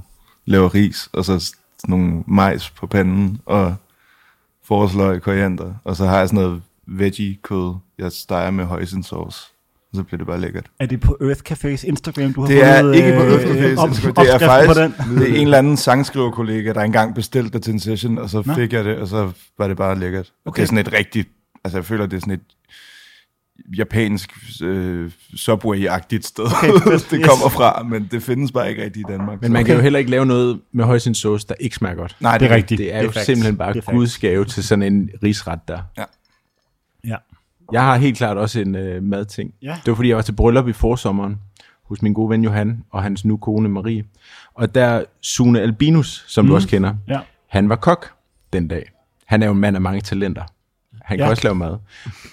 [0.44, 1.54] laver ris, og så
[1.88, 3.74] nogle majs på panden, og
[4.64, 9.54] forårsløg, koriander, og så har jeg sådan noget veggie kød, jeg steger med hoisin-sauce,
[9.90, 10.66] og så bliver det bare lækkert.
[10.80, 13.44] Er det på Earth Cafés Instagram, du har Det er fundet, ikke på øh, Earth
[13.46, 17.62] Café, op- det er faktisk det er en eller anden sangskriverkollega, der engang bestilte det
[17.62, 18.54] til en session, og så Nå.
[18.54, 20.26] fik jeg det, og så var det bare lækkert.
[20.26, 20.50] Okay.
[20.50, 20.56] Okay.
[20.56, 21.28] Det er sådan et rigtigt,
[21.64, 22.40] altså jeg føler, det er sådan et
[23.78, 26.44] japansk øh, Subway-agtigt sted,
[26.76, 27.26] okay, det Yes.
[27.28, 29.42] kommer fra, men det findes bare ikke rigtigt i Danmark.
[29.42, 29.66] Men man så.
[29.66, 32.16] kan jo heller ikke lave noget med højsins sauce, der ikke smager godt.
[32.20, 32.78] Nej, Det er rigtigt.
[32.78, 33.26] Det er Det jo er facts.
[33.26, 33.84] simpelthen bare Det.
[33.84, 35.78] Guds gave til sådan en risret der.
[35.98, 36.04] Ja.
[37.72, 39.54] Jeg har helt klart også en øh, madting.
[39.62, 39.76] Ja.
[39.84, 41.36] Det var fordi, jeg var til bryllup i forsommeren
[41.84, 44.04] hos min gode ven Johan og hans nu kone Marie.
[44.54, 46.48] Og der Sune Albinus, som mm.
[46.48, 47.18] du også kender, Ja.
[47.48, 48.10] han var kok
[48.52, 48.90] den dag.
[49.26, 50.42] Han er jo en mand af mange talenter.
[51.10, 51.30] Han kan Ja.
[51.30, 51.78] også lave mad.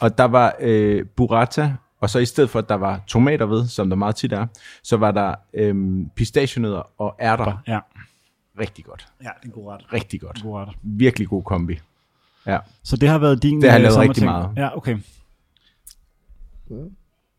[0.01, 3.67] Og der var øh, burrata, og så i stedet for, at der var tomater ved,
[3.67, 4.48] som der meget tit er,
[4.84, 7.57] så var der øh, pistachienødder og ærter.
[7.67, 7.79] Ja.
[8.60, 9.07] Rigtig godt.
[9.24, 9.93] ja, det er en god ret.
[9.93, 10.41] Rigtig godt.
[10.43, 10.69] God ret.
[10.84, 11.79] Virkelig god kombi.
[12.46, 12.60] Ja.
[12.84, 14.55] Så det har været din Det har jeg øh, lavet rigtig sommerting.
[14.55, 14.69] meget.
[14.72, 14.98] Ja, okay.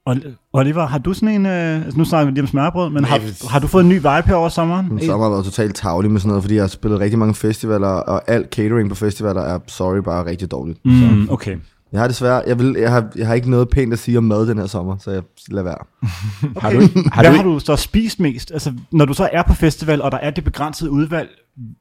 [0.09, 3.05] Ol- Oliver, har du sådan en, øh, altså nu snakker vi lige om smørbrød, men
[3.05, 4.89] har, har du fået en ny vibe her over sommeren?
[4.91, 7.35] Min sommer har været totalt tavlig med sådan noget, fordi jeg har spillet rigtig mange
[7.35, 10.79] festivaler, og alt catering på festivaler er, sorry, bare rigtig dårligt.
[10.85, 11.57] Mm, okay.
[11.93, 14.25] Jeg har desværre, jeg, vil, jeg, har, jeg har ikke noget pænt at sige om
[14.25, 15.79] mad den her sommer, så jeg lader være.
[16.57, 16.61] okay.
[16.61, 16.81] Har du,
[17.13, 18.53] har Hvad du, har du så spist mest?
[18.53, 21.29] Altså, når du så er på festival, og der er det begrænsede udvalg,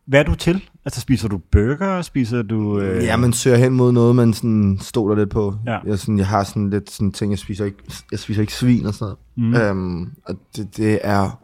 [0.07, 0.63] hvad er du til?
[0.85, 2.01] Altså, spiser du burger?
[2.01, 2.79] Spiser du...
[2.79, 3.03] Øh...
[3.03, 5.55] Ja, man søger hen mod noget, man sådan stoler lidt på.
[5.65, 5.77] Ja.
[5.85, 7.77] Jeg, sådan, jeg har sådan lidt sådan ting, jeg spiser ikke,
[8.11, 9.73] jeg spiser ikke svin og sådan noget.
[9.73, 9.79] Mm.
[10.01, 11.39] Øhm, og det, det er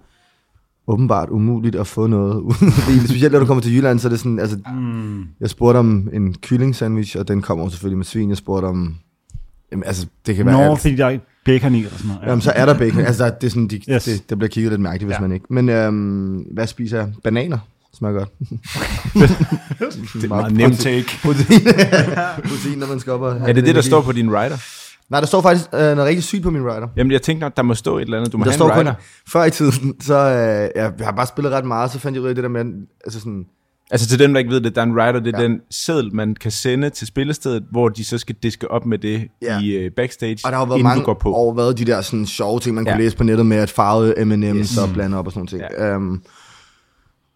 [0.88, 2.36] åbenbart umuligt at få noget.
[2.42, 2.72] uden.
[3.08, 5.24] Specielt når du kommer til Jylland, så er det sådan, altså, Mm.
[5.40, 8.30] jeg spurgte om en kylling sandwich, og den kommer selvfølgelig med svin.
[8.30, 8.96] Jeg spurgte om,
[9.72, 10.80] jamen, altså, det kan være Nå, alt.
[10.80, 12.22] fordi der er bacon i, eller sådan noget.
[12.22, 12.30] Ja.
[12.30, 13.00] Jamen, så er der bacon.
[13.02, 14.04] Altså, det er sådan, de, Yes.
[14.04, 15.22] det, der bliver kigget lidt mærkeligt, hvis ja.
[15.22, 15.46] man ikke.
[15.50, 17.12] Men øhm, hvad spiser jeg?
[17.24, 17.58] Bananer.
[17.98, 18.30] Smager godt.
[20.14, 20.80] det er meget nemt.
[20.80, 21.06] take.
[21.24, 21.60] Protein.
[22.50, 24.58] Protein, når man skal op og have Er det det, der står på din rider?
[25.10, 26.88] Nej, der står faktisk øh, noget rigtig sygt på min rider.
[26.98, 28.34] Jamen, jeg tænkte nok, der må stå et eller andet.
[28.34, 28.94] Du må Der have står en kun, rider.
[29.32, 32.28] før i tiden, så øh, jeg har bare spillet ret meget, så fandt jeg ud
[32.30, 32.66] af det der med,
[33.06, 33.46] altså sådan,
[33.92, 35.48] Altså til dem, der ikke ved det, der er en rider, det er Ja.
[35.48, 39.28] den seddel, man kan sende til spillestedet, hvor de så skal diske op med det
[39.42, 39.60] Ja.
[39.60, 41.34] i uh, backstage, og der har været inden mange du går på.
[41.34, 42.94] år været de der sådan sjove ting, man Ja.
[42.94, 44.78] kunne læse på nettet med, at farvede M&M's Yes.
[44.78, 45.66] og blande op og sådan noget.
[45.80, 45.96] Ja.
[45.96, 46.22] Um,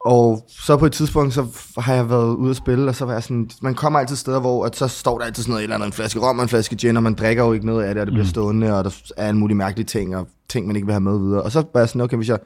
[0.08, 1.46] og så på et tidspunkt, så
[1.78, 4.40] har jeg været ude at spille, og så var jeg sådan, man kommer altid steder,
[4.40, 6.44] hvor at så står der altid sådan noget, et eller andet, en flaske rom og
[6.44, 8.30] en flaske gin, og man drikker jo ikke noget af det, og det bliver Mm.
[8.30, 11.18] stående, og der er en mulig mærkelige ting, og ting, man ikke vil have med
[11.20, 11.42] videre.
[11.42, 12.40] Og så var jeg sådan, okay, hvis jeg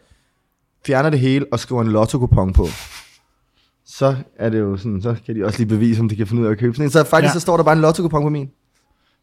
[0.85, 2.67] fjerner det hele og skriver en lotto-kupon på,
[3.85, 6.41] så er det jo sådan, så kan de også lige bevise, om de kan finde
[6.41, 6.91] ud af at købe sådan en.
[6.91, 7.33] Så faktisk, Ja.
[7.33, 8.49] så står der bare en lotto-kupon på min.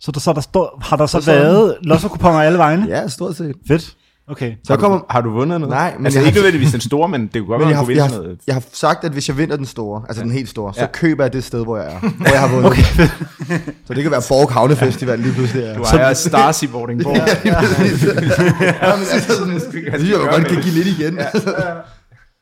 [0.01, 2.87] Så, der, så der står, har der så, Så været lotto-kuponer alle vegne?
[2.89, 3.57] Ja, stort set.
[3.69, 3.97] Fedt.
[4.31, 4.55] Okay.
[4.65, 5.75] Så jeg kommer, Har du vundet noget?
[5.75, 7.77] Nej, men altså jeg ikke har- nødvendigvis den store, men det kunne godt være, jeg
[7.77, 8.39] har, jeg, vinde har, noget.
[8.47, 10.25] jeg har sagt, at hvis jeg vinder den store, altså ja.
[10.25, 10.87] den helt store, så Ja.
[10.93, 11.99] køber jeg det sted, hvor jeg er.
[12.01, 12.71] Hvor jeg har vundet.
[12.71, 12.83] Okay.
[13.87, 15.63] Så det kan være Borg Havne Festival lige pludselig.
[15.63, 15.75] Ja.
[15.75, 17.17] Du ejer Stars i Vordingborg.
[17.45, 18.05] Ja, ja, præcis.
[18.07, 19.63] ja, men altså, sådan, det
[19.95, 21.19] synes jeg jo godt kan give lidt igen.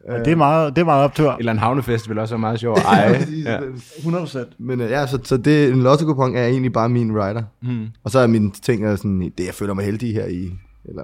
[0.08, 0.12] Ja.
[0.14, 1.36] Ja, det er meget, det er meget optur.
[1.38, 2.76] Eller en havnefestival også er meget sjov.
[2.76, 3.58] Ej, ja.
[3.58, 4.38] 100%.
[4.58, 7.42] Men øh, ja, så, så det, en lotto er egentlig bare min rider.
[7.62, 7.86] Hmm.
[8.04, 10.50] Og så er mine ting er sådan, det jeg føler mig heldig her i,
[10.84, 11.02] eller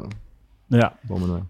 [0.73, 0.89] Ja.
[1.05, 1.41] hvor man er.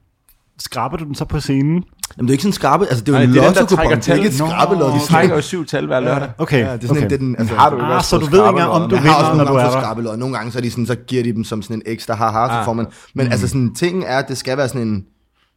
[0.59, 1.65] Skraber du den så på scenen?
[1.73, 1.85] Jamen
[2.19, 3.55] det er jo ikke sådan en skrabe, altså det er jo Nej, en det den,
[3.55, 4.99] der lotto trækker det er ikke et skrabe De lotto.
[5.07, 6.31] trækker jo syv tal hver lørdag.
[6.39, 6.59] Okay.
[6.67, 7.03] Ja, det er sådan okay.
[7.05, 8.91] en, det er den, altså, Har du ikke Ah, så du ved ikke engang, om
[8.91, 10.63] du Jeg har også vinder, nogle når du er skrabelod, og nogle gange så, er
[10.63, 12.65] de sådan, så giver de dem som sådan en ekstra haha, så Ah.
[12.65, 15.05] får man, men altså sådan, tingen er, at det skal være sådan en,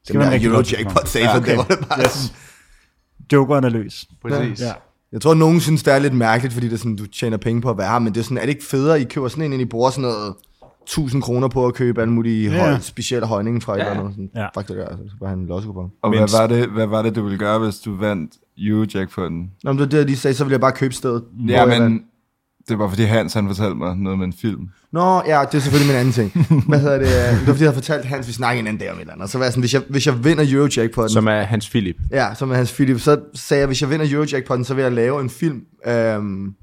[0.03, 1.49] Skal den der lotto- Eurojackpot sagde, Ja, så okay.
[1.49, 2.11] det var det bare Yes.
[2.11, 2.35] sådan,
[3.33, 4.05] Jokeren er løs.
[4.21, 4.59] Præcis.
[4.61, 4.71] Ja.
[5.11, 7.37] Jeg tror, at nogen synes, det er lidt mærkeligt, fordi det er sådan, du tjener
[7.37, 9.27] penge på at være her, men det er sådan, er det ikke federe, I køber
[9.27, 10.33] sådan en, end I bruger sådan noget
[10.87, 12.55] 1000 kroner på at købe alle mulige Ja.
[12.57, 12.69] ja.
[12.69, 14.13] høj, specielle højninger fra et eller andet.
[14.13, 14.41] Sådan, Ja.
[14.41, 14.47] ja.
[14.55, 15.91] Faktisk, det så bare have en lossekupon.
[16.01, 19.51] Og Men- hvad var, det, hvad var det, du ville gøre, hvis du vandt Eurojackpoten?
[19.63, 21.23] Nå, men det var det, de sagde, så ville jeg bare købe stedet.
[21.33, 22.01] hvor Ja, men
[22.69, 24.69] det var fordi Hans han fortalte mig noget med en film.
[24.91, 26.63] Nå, ja, det er selvfølgelig min anden ting.
[26.67, 27.07] Hvad hedder det?
[27.39, 29.13] Det var fordi, jeg havde fortalt Hans, vi snakkede en anden dag om et eller
[29.13, 29.29] andet.
[29.29, 31.95] Så var jeg sådan, hvis jeg, hvis jeg vinder Eurojackpotten, Som er Hans Philip.
[32.11, 32.99] Ja, som er hans Philip.
[32.99, 36.53] Så sagde jeg, hvis jeg vinder Eurojackpotten, så vil jeg lave en film, øhm,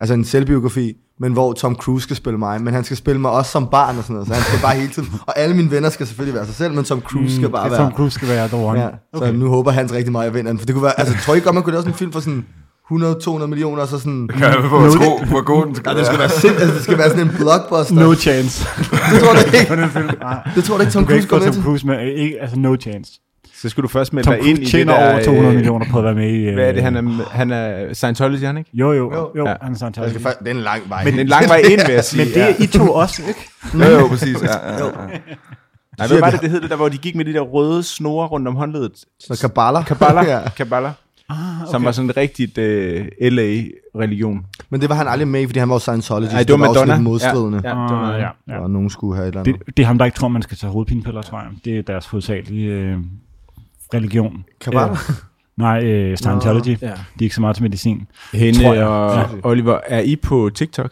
[0.00, 3.30] altså en selvbiografi, men hvor Tom Cruise skal spille mig, men han skal spille mig
[3.30, 5.70] også som barn og sådan noget, så han skal bare hele tiden, og alle mine
[5.70, 8.28] venner skal selvfølgelig være sig selv, men Tom Cruise skal bare være, Tom Cruise skal
[8.28, 8.80] være the one.
[8.80, 11.00] ja, så nu håber Hans rigtig meget, at jeg vinder den, for det kunne være,
[11.00, 12.44] altså tror I godt, man kunne lave sådan en film for sådan
[12.92, 15.98] 100-200 millioner, og så sådan, Kan jeg på at tro, hvor god den skal ja,
[15.98, 16.28] det skal være.
[16.28, 17.94] sind, altså, det skal være sådan en blockbuster.
[17.94, 18.66] No chance.
[19.12, 19.66] Det tror jeg ikke.
[19.68, 19.74] På.
[20.54, 21.62] Det tror jeg ikke, Tom Cruise få går med Tom.
[21.62, 22.06] Cruise med.
[22.16, 23.20] Ikke, altså, no chance.
[23.64, 24.94] Så skulle du først melde dig ind i det der...
[25.12, 26.54] over 200 øh, millioner på at være med i...
[26.54, 28.70] Hvad er det, øh, han er, han er Scientology, han ikke?
[28.74, 29.30] Jo, jo, Jo.
[29.36, 29.54] jo, Ja.
[29.62, 30.10] han er Scientology.
[30.12, 31.04] Skal det er en lang vej.
[31.04, 32.24] Men det er en lang vej ind, vil jeg sige.
[32.24, 33.40] Men det er I to også, ikke?
[33.90, 34.42] Jo, jo, præcis.
[34.42, 34.90] Ja, ja, ja.
[35.98, 37.82] Nej, hvad var det, det hed det der, hvor de gik med de der røde
[37.82, 38.92] snore rundt om håndledet?
[39.20, 39.84] Så Kabbalah.
[39.86, 40.26] Kabbalah.
[40.34, 40.40] ja.
[40.56, 40.92] Kabbalah.
[41.28, 41.70] Ah, okay.
[41.70, 42.64] Som var sådan en rigtigt uh,
[43.32, 44.46] LA-religion.
[44.70, 46.32] Men det var han aldrig med i, fordi han var Scientologist.
[46.32, 46.94] Nej, det var også Madonna.
[46.94, 47.60] lidt modstridende.
[47.64, 48.60] Ja, ja, det var Ah, ja, ja.
[48.62, 49.66] Og nogen skulle have et eller andet.
[49.66, 51.48] Det, det er ham, der ikke tror, man skal tage hovedpinepiller, tror jeg.
[51.64, 52.96] Det er deres hovedsagelige øh,
[53.94, 54.44] religion.
[54.60, 54.90] Kabbalah?
[54.90, 54.96] Øh,
[55.56, 56.66] nej, øh, Scientology.
[56.82, 56.86] Ja.
[56.86, 58.06] De er ikke så meget til medicin.
[58.32, 58.86] Hende Tror jeg.
[58.86, 59.24] og Ja.
[59.42, 60.90] Oliver, er I på TikTok?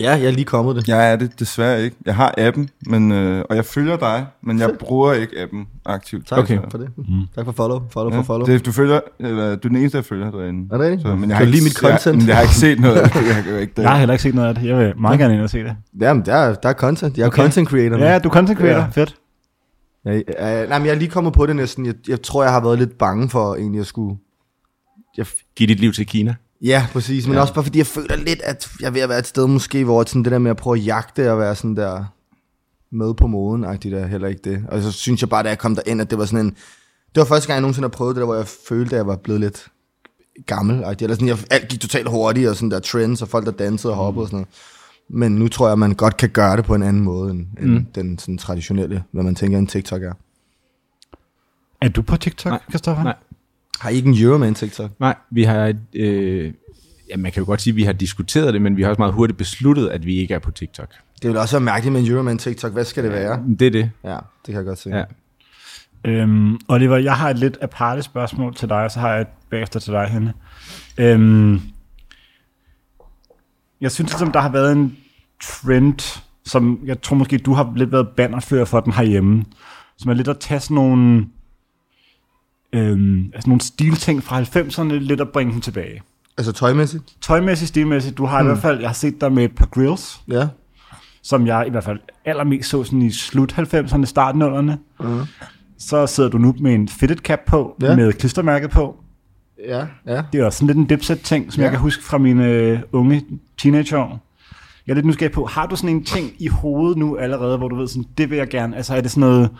[0.00, 0.88] Ja, jeg er lige kommet det.
[0.88, 1.96] Jeg er det desværre ikke.
[2.06, 6.26] Jeg har appen, men, øh, og jeg følger dig, men jeg bruger ikke appen aktivt.
[6.28, 6.58] Tak Okay.
[6.70, 6.88] for det.
[7.36, 7.80] Tak for follow.
[7.90, 8.46] Follow Ja, for follow.
[8.46, 10.74] det, du følger, eller, du er den eneste, jeg følger derinde.
[10.74, 11.00] Er det?
[11.02, 12.20] Så, men jeg har ikke, lide mit content?
[12.20, 13.26] Jeg, jeg, har ikke set noget af det.
[13.26, 13.82] Jeg, jo ikke det.
[13.82, 14.64] Jeg har heller ikke set noget af det.
[14.64, 15.76] Jeg vil meget gerne ind og se det.
[16.00, 17.16] Jamen, der er, der er content.
[17.18, 17.42] Jeg er Okay.
[17.42, 17.96] content creator.
[17.96, 18.04] nu.
[18.04, 18.80] Ja, du er content creator.
[18.80, 18.86] Ja.
[18.92, 19.14] Fedt.
[20.04, 21.86] Ja, øh, nej, men jeg er lige kommet på det næsten.
[21.86, 24.18] Jeg, jeg tror, jeg har været lidt bange for egentlig at skulle...
[25.16, 26.34] Jeg, Giv dit liv til Kina.
[26.62, 27.26] ja, præcis.
[27.26, 27.40] Men ja.
[27.40, 29.84] også bare fordi, jeg føler lidt, at jeg er ved at være et sted måske,
[29.84, 32.04] hvor sådan det der med at prøve at jagte og være sådan der
[32.90, 34.64] med på moden, agtigt er heller ikke det.
[34.68, 36.56] Og så synes jeg bare, da jeg kom derind, at det var sådan en...
[37.14, 39.06] Det var første gang, jeg nogensinde har prøvet det der, hvor jeg følte, at jeg
[39.06, 39.66] var blevet lidt
[40.46, 40.76] gammel.
[40.76, 43.92] Eller sådan, jeg, alt gik totalt hurtigt, og sådan der trends, og folk, der dansede
[43.92, 44.48] og hoppede og sådan noget.
[45.08, 47.46] Men nu tror jeg, at man godt kan gøre det på en anden måde, end,
[47.60, 47.84] end Mm.
[47.94, 50.12] den sådan traditionelle, hvad man tænker, en TikTok er.
[51.80, 52.60] Er du på TikTok, Nej.
[52.70, 53.02] Christoffer?
[53.04, 53.14] Nej.
[53.80, 54.90] Har I ikke en Euroman TikTok?
[55.00, 55.74] Nej, vi har...
[55.94, 56.52] Øh,
[57.10, 59.00] ja, man kan jo godt sige, at vi har diskuteret det, men vi har også
[59.00, 60.88] meget hurtigt besluttet, at vi ikke er på TikTok.
[61.22, 62.72] Det vil også være mærkeligt med en Euroman TikTok.
[62.72, 63.44] Hvad skal det være?
[63.58, 63.90] Det er det.
[64.04, 64.90] Ja, det kan jeg godt se.
[64.90, 65.04] Ja.
[66.04, 69.26] Øhm, Oliver, jeg har et lidt aparte spørgsmål til dig, og så har jeg et
[69.50, 70.32] bagefter til dig, Henne.
[70.98, 71.60] Øhm,
[73.80, 74.96] jeg synes, ligesom, der har været en
[75.42, 79.44] trend, som jeg tror måske, du har lidt været bannerfører for den herhjemme,
[79.98, 81.26] som er lidt at tage sådan nogle,
[82.72, 86.02] øhm, altså nogle stilting fra 90'erne, lidt at bringe dem tilbage.
[86.38, 87.04] Altså tøjmæssigt?
[87.20, 88.46] Tøjmæssigt, stilmæssigt, du har hmm.
[88.46, 90.48] i hvert fald, jeg har set dig med et par grills, Ja.
[91.22, 94.72] som jeg i hvert fald allermest så sådan i slut 90'erne, start 0'erne.
[95.00, 95.20] Mhm.
[95.78, 97.96] Så sidder du nu med en fitted cap på, ja.
[97.96, 98.96] Med klistermærke på.
[99.66, 100.22] Ja, ja.
[100.32, 101.64] Det er også sådan lidt en dipset-ting, som ja.
[101.64, 101.70] Ja.
[101.70, 103.24] jeg kan huske fra mine øh, unge
[103.58, 104.24] teenageår.
[104.86, 107.68] Jeg er lidt nysgerrig på, har du sådan en ting i hovedet nu allerede, hvor
[107.68, 109.50] du ved sådan, det vil jeg gerne, altså er det sådan noget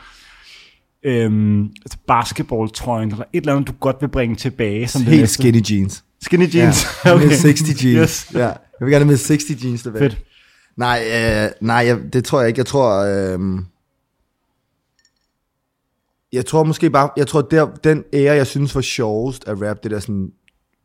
[1.02, 4.88] øhm, altså basketballtrøjen, eller et eller andet, du godt vil bringe tilbage?
[4.88, 6.04] Som det Helt skinny jeans.
[6.20, 6.86] Skinny jeans?
[7.04, 7.16] Ja.
[7.16, 7.84] Med 60 jeans.
[7.84, 8.34] Yes.
[8.34, 8.46] Ja.
[8.46, 8.56] Jeg
[8.86, 10.10] vil gerne med 60 jeans tilbage.
[10.10, 10.24] Fedt.
[10.76, 12.58] Nej, øh, nej jeg, det tror jeg ikke.
[12.58, 13.04] Jeg tror...
[13.04, 13.60] Øh,
[16.32, 17.10] jeg tror måske bare...
[17.16, 20.32] Jeg tror, der, den ære, jeg synes var sjovest af rap, det der sådan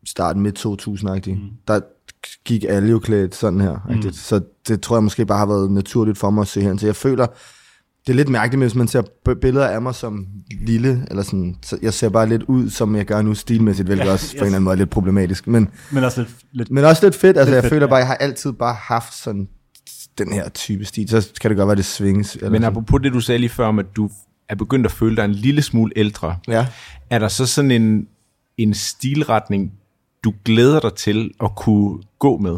[0.05, 1.49] starten midt 2000-agtigt, mm.
[1.67, 1.79] der
[2.45, 3.77] gik alle jo klædt sådan her.
[3.89, 4.11] Mm.
[4.13, 6.79] Så det tror jeg måske bare har været naturligt for mig at se hen.
[6.79, 7.25] Så jeg føler,
[8.07, 9.01] det er lidt mærkeligt, hvis man ser
[9.41, 10.25] billeder af mig som
[10.61, 14.05] lille, eller sådan, så jeg ser bare lidt ud, som jeg gør nu stilmæssigt, hvilket
[14.05, 14.33] Ja, også på yes.
[14.33, 15.47] en eller anden måde er lidt problematisk.
[15.47, 17.95] Men, Men også lidt, lidt men også lidt fedt, altså Lidt jeg fedt, føler bare,
[17.97, 17.99] ja.
[17.99, 19.47] jeg har altid bare haft sådan
[20.17, 22.35] den her type stil, så kan det godt være, det svinges.
[22.35, 22.71] Eller Men sådan.
[22.71, 24.09] apropos det, du sagde lige før om, at du
[24.49, 26.67] er begyndt at føle dig en lille smule ældre, Ja.
[27.09, 28.07] er der så sådan en,
[28.57, 29.71] en stilretning,
[30.23, 32.57] du glæder dig til at kunne gå med?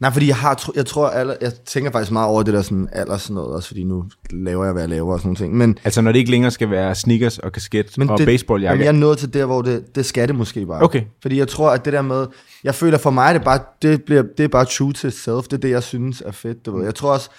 [0.00, 2.88] Nej, fordi jeg har, jeg tror, alder, jeg tænker faktisk meget over det der sådan
[2.92, 5.56] alder sådan noget, også fordi nu laver jeg, hvad jeg laver og sådan nogle ting.
[5.56, 8.72] Men, Altså når det ikke længere skal være sneakers og kasket men og det, baseballjakke.
[8.72, 10.82] Jamen, jeg er nået til der, hvor det, det skal det måske bare.
[10.82, 11.02] Okay.
[11.22, 12.26] Fordi jeg tror, at det der med,
[12.64, 15.42] jeg føler for mig, det bare, det bliver, det er bare true to self.
[15.42, 16.66] Det er det, jeg synes er fedt.
[16.66, 16.84] Du ved.
[16.84, 17.30] Jeg tror også,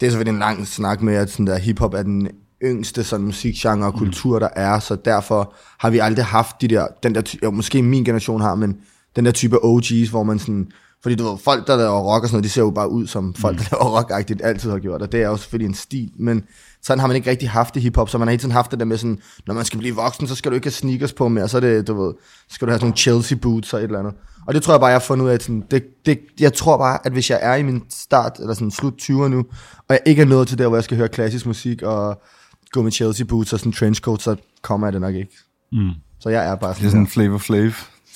[0.00, 2.28] det er selvfølgelig en lang snak med, at sådan der hiphop er den
[2.62, 6.86] yngste sådan musikgenre og kultur, der er, så derfor har vi aldrig haft de der,
[7.02, 8.76] den der, jo, måske min generation har, men
[9.16, 10.70] den der type OG's, hvor man sådan,
[11.06, 13.06] fordi du ved, folk, der laver rock og sådan noget, de ser jo bare ud
[13.06, 14.10] som folk, der laver rock
[14.44, 16.44] altid har gjort, og det er jo selvfølgelig en stil, men
[16.82, 18.78] sådan har man ikke rigtig haft det hiphop, så man har hele tiden haft det
[18.78, 21.28] der med sådan, når man skal blive voksen, så skal du ikke have sneakers på
[21.28, 22.14] mere, så er det, du ved,
[22.48, 24.14] så skal du have sådan nogle Chelsea boots og et eller andet.
[24.46, 26.52] Og det tror jeg bare, jeg har fundet ud af, at sådan, det, det, jeg
[26.52, 29.38] tror bare, at hvis jeg er i min start, eller sådan slut 20'er nu,
[29.88, 32.22] og jeg ikke er nået til der, hvor jeg skal høre klassisk musik og
[32.72, 35.36] gå med Chelsea boots og sådan trenchcoat, så kommer jeg det nok ikke.
[35.72, 35.90] Mm.
[36.20, 37.38] Så jeg er bare Det er sådan, sådan en flavor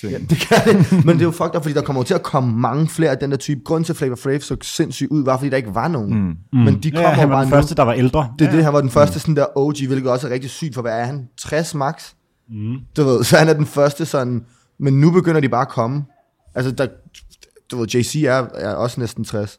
[0.01, 0.13] flav.
[0.13, 1.05] Ja, det kan det.
[1.05, 3.19] Men det er jo fucked up, fordi der kommer til at komme mange flere af
[3.19, 3.61] den der type.
[3.65, 6.37] Grunden til Flavor Flav så sindssygt ud, var fordi der ikke var nogen.
[6.53, 6.59] Mm.
[6.59, 7.57] Men de kommer ja, han var bare den nu.
[7.57, 8.33] første, der var ældre.
[8.39, 8.57] Det er ja.
[8.57, 11.01] det, han var den første sådan der OG, hvilket også er rigtig sygt, for hvad
[11.01, 11.29] er han?
[11.39, 12.13] 60 max?
[12.51, 12.77] Mm.
[12.97, 14.45] Du ved, så han er den første sådan,
[14.81, 16.05] men nu begynder de bare at komme.
[16.55, 16.87] Altså, der,
[17.71, 19.59] du ved, JC er, er også næsten 60.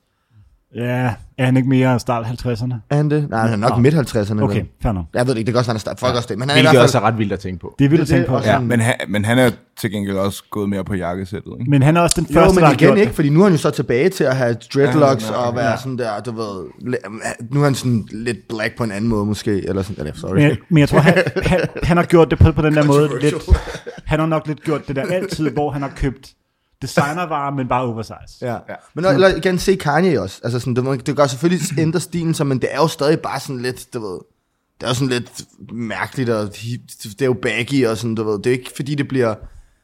[0.76, 2.74] Ja, er han ikke mere start 50'erne?
[2.90, 3.30] Er han det?
[3.30, 4.42] Nej, han er nok midt 50'erne.
[4.44, 5.06] Okay, fair nok.
[5.14, 6.00] Jeg ved det ikke, det kan også være, han er start.
[6.00, 6.38] Folk også det.
[6.40, 7.04] Men han er i Hvilket hvert også fald...
[7.04, 7.76] er ret vildt at tænke på.
[7.80, 8.36] Det er vildt at tænke på.
[8.36, 8.60] også Ja.
[8.60, 11.70] Men han, men han er til gengæld også gået mere på jakkesættet, ikke?
[11.72, 13.16] Men han er også den Jo, første, men der har igen gjort ikke, det.
[13.16, 15.70] fordi nu er han jo så tilbage til at have dreadlocks Ja, ja, og være
[15.70, 15.78] ja.
[15.78, 16.66] sådan der, du ved,
[17.52, 20.34] nu er han sådan lidt black på en anden måde måske, eller sådan, eller sorry.
[20.34, 22.84] Men, jeg- men jeg tror, han, han, han har gjort det på, på den der
[22.94, 23.36] måde lidt...
[24.06, 26.30] Han har nok lidt gjort det der altid, hvor han har købt
[26.82, 28.38] designervarer, men bare oversize.
[28.42, 28.54] Ja.
[28.54, 28.76] ja.
[28.94, 30.42] Men eller igen, se Kanye også.
[30.44, 33.40] Altså sådan, det, det gør selvfølgelig ændre stilen, så, men det er jo stadig bare
[33.40, 34.20] sådan lidt, du ved,
[34.80, 35.42] det er jo sådan lidt
[35.74, 36.50] mærkeligt, og
[37.04, 39.36] det er jo baggy og sådan, du ved, det er ikke fordi det bliver,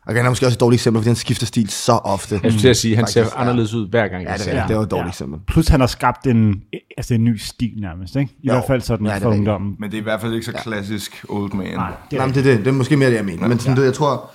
[0.08, 2.40] og han er måske også et dårligt eksempel, fordi han skifter stil så ofte.
[2.44, 3.42] Jeg skulle til at sige, at han ser Faktisk, ja.
[3.42, 4.24] anderledes ud hver gang.
[4.24, 4.68] Ja, det ser er, ham.
[4.68, 5.10] det er jo et dårligt Ja.
[5.10, 5.40] eksempel.
[5.48, 6.62] Plus han har skabt en,
[6.98, 8.32] altså en ny stil nærmest, ikke?
[8.44, 8.54] I Jo.
[8.54, 9.76] hvert fald sådan Ja, ja, for ungdommen.
[9.80, 11.68] Men det er i hvert fald ikke så klassisk old man.
[11.68, 12.60] Nej, det Nej, er men det er det.
[12.60, 13.48] Det er måske mere det, jeg mener.
[13.48, 14.32] Men sådan, det, jeg tror,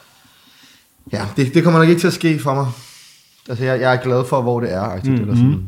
[1.12, 2.67] ja, det, det kommer nok ikke til at ske for mig.
[3.49, 5.01] Altså, jeg, jeg er glad for, hvor det er.
[5.05, 5.67] Mm, eller sådan.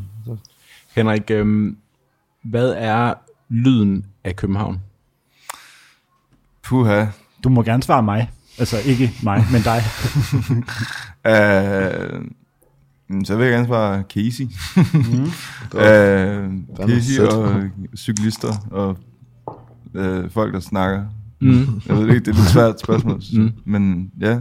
[0.95, 1.77] Henrik, øhm,
[2.43, 3.13] hvad er
[3.49, 4.81] lyden af København?
[6.63, 7.05] Puha.
[7.43, 8.31] Du må gerne svare mig.
[8.57, 9.81] Altså ikke mig, men dig.
[11.27, 12.21] Øh,
[13.07, 14.43] mm, så vil jeg gerne svare Casey.
[15.69, 15.83] Godt.
[15.83, 17.63] øh, er Casey og
[17.95, 18.97] cyklister og
[19.93, 21.05] øh, folk, der snakker.
[21.41, 21.81] Mm.
[21.87, 23.21] Jeg ved ikke, det er et lidt svært spørgsmål.
[23.33, 23.51] Mm.
[23.65, 24.39] Men ja,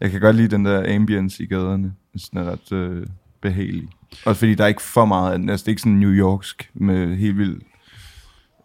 [0.00, 1.92] jeg kan godt lide den der ambience i gaderne.
[2.30, 3.06] Den er ret øh,
[3.40, 3.88] behagelig.
[4.24, 5.48] Også fordi der er ikke for meget af den.
[5.48, 7.60] Altså, det er ikke sådan New Yorksk med helt vild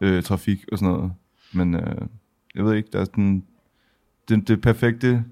[0.01, 1.11] øh, trafik og sådan noget.
[1.53, 1.95] Men øh,
[2.55, 3.43] jeg ved ikke, der er sådan
[4.29, 5.23] det, det perfekte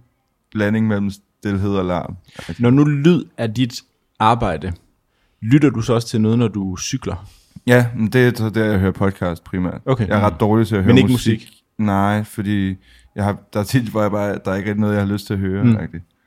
[0.52, 2.18] blanding mellem stillhed og larm.
[2.60, 3.82] Når nu lyd er dit
[4.20, 4.74] arbejde,
[5.42, 7.30] lytter du så også til noget, når du cykler?
[7.68, 9.82] Ja, men det er så der, jeg hører podcast primært.
[9.86, 10.08] Okay.
[10.08, 11.40] Jeg er ret dårlig til at høre Men ikke musik.
[11.40, 11.54] musik?
[11.78, 12.76] Nej, fordi
[13.16, 15.14] jeg har, der er tit, hvor jeg bare, der er ikke rigtig noget, jeg har
[15.14, 15.64] lyst til at høre.
[15.64, 15.70] Mm.
[15.70, 15.78] Mm.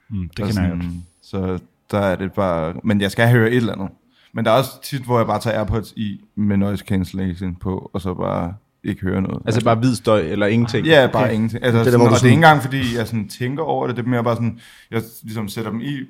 [0.09, 1.59] Mm, det kan jeg sådan, Så
[1.91, 2.75] der er det bare...
[2.85, 3.89] Men jeg skal høre et eller andet.
[4.33, 7.91] Men der er også tit, hvor jeg bare tager AirPods i med noise cancellation på,
[7.93, 9.43] og så bare ikke høre noget.
[9.47, 10.87] Altså bare hvid støj eller ingenting?
[10.87, 11.65] Ja, bare ingenting.
[11.65, 13.87] Altså, Det er der, sådan, og det er ikke engang, fordi jeg sådan tænker over
[13.87, 13.97] det.
[13.97, 16.01] Det er mere bare sådan, jeg ligesom sætter dem i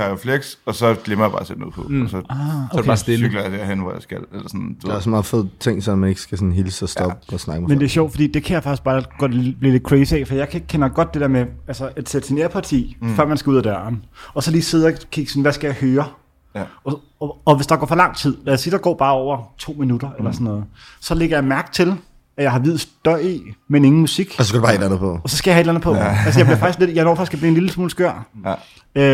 [0.00, 1.82] per refleks, og så glemmer jeg bare at sætte noget på.
[1.88, 2.02] Mm.
[2.02, 2.78] Og så Ah, Så er okay.
[2.78, 3.26] det bare stille.
[3.26, 4.18] cykler jeg derhen, hvor jeg skal.
[4.32, 6.84] Eller sådan, du Der er så meget fed ting, så man ikke skal sådan hilse
[6.84, 7.34] og stoppe ja.
[7.34, 9.72] og snakke med Men det er sjovt, fordi det kan jeg faktisk bare godt blive
[9.72, 12.72] lidt crazy af, for jeg kender godt det der med altså, at sætte sin airpod
[12.72, 13.14] i, mm.
[13.14, 15.66] før man skal ud af døren, og så lige sidde og kigge sådan, hvad skal
[15.68, 16.04] jeg høre?
[16.54, 16.62] Ja.
[16.84, 19.12] Og, og, og hvis der går for lang tid, lad os sige, der går bare
[19.12, 20.14] over to minutter mm.
[20.18, 20.64] eller sådan noget,
[21.00, 21.94] så lægger jeg mærke til,
[22.40, 24.34] at jeg har hvid støj i, men ingen musik.
[24.38, 25.20] Og så skal du bare have et andet på.
[25.24, 25.94] Og så skal jeg have et eller andet på.
[25.94, 26.16] Ja.
[26.24, 28.26] Altså jeg bliver faktisk lidt, jeg når faktisk at blive en lille smule skør.
[28.44, 28.54] Ja.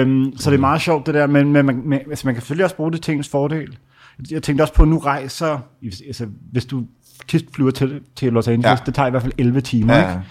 [0.00, 2.42] Øhm, så det er meget sjovt det der, men, men man, men, altså, man kan
[2.42, 3.78] selvfølgelig også bruge det til ens fordel.
[4.30, 5.58] Jeg tænkte også på, at nu rejser,
[6.06, 6.82] altså, hvis du
[7.28, 8.80] tit flyver til, til Los Angeles.
[8.80, 8.84] Ja.
[8.86, 10.10] det tager i hvert fald 11 timer, Ja.
[10.10, 10.22] ikke?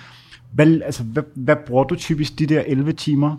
[0.54, 3.36] Hvad, altså, hvad, hvad bruger du typisk de der 11 timer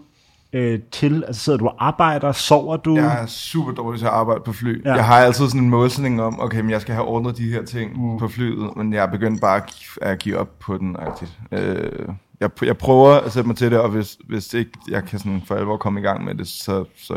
[0.53, 1.25] øh, til?
[1.27, 2.97] Altså sidder du og arbejder, sover du?
[2.97, 4.85] Jeg er super dårlig til at arbejde på fly.
[4.85, 4.91] Ja.
[4.91, 4.97] Ja.
[4.97, 7.65] Jeg har altid sådan en målsætning om, okay, men jeg skal have ordnet de her
[7.65, 8.19] ting mm.
[8.19, 10.97] på flyet, men jeg er begyndt bare at gi- at give op på den.
[10.99, 11.39] Agtigt.
[11.53, 12.09] Øh,
[12.41, 15.43] jeg, jeg prøver at sætte mig til det, og hvis, hvis ikke jeg kan sådan
[15.47, 17.15] for alvor komme i gang med det, så, så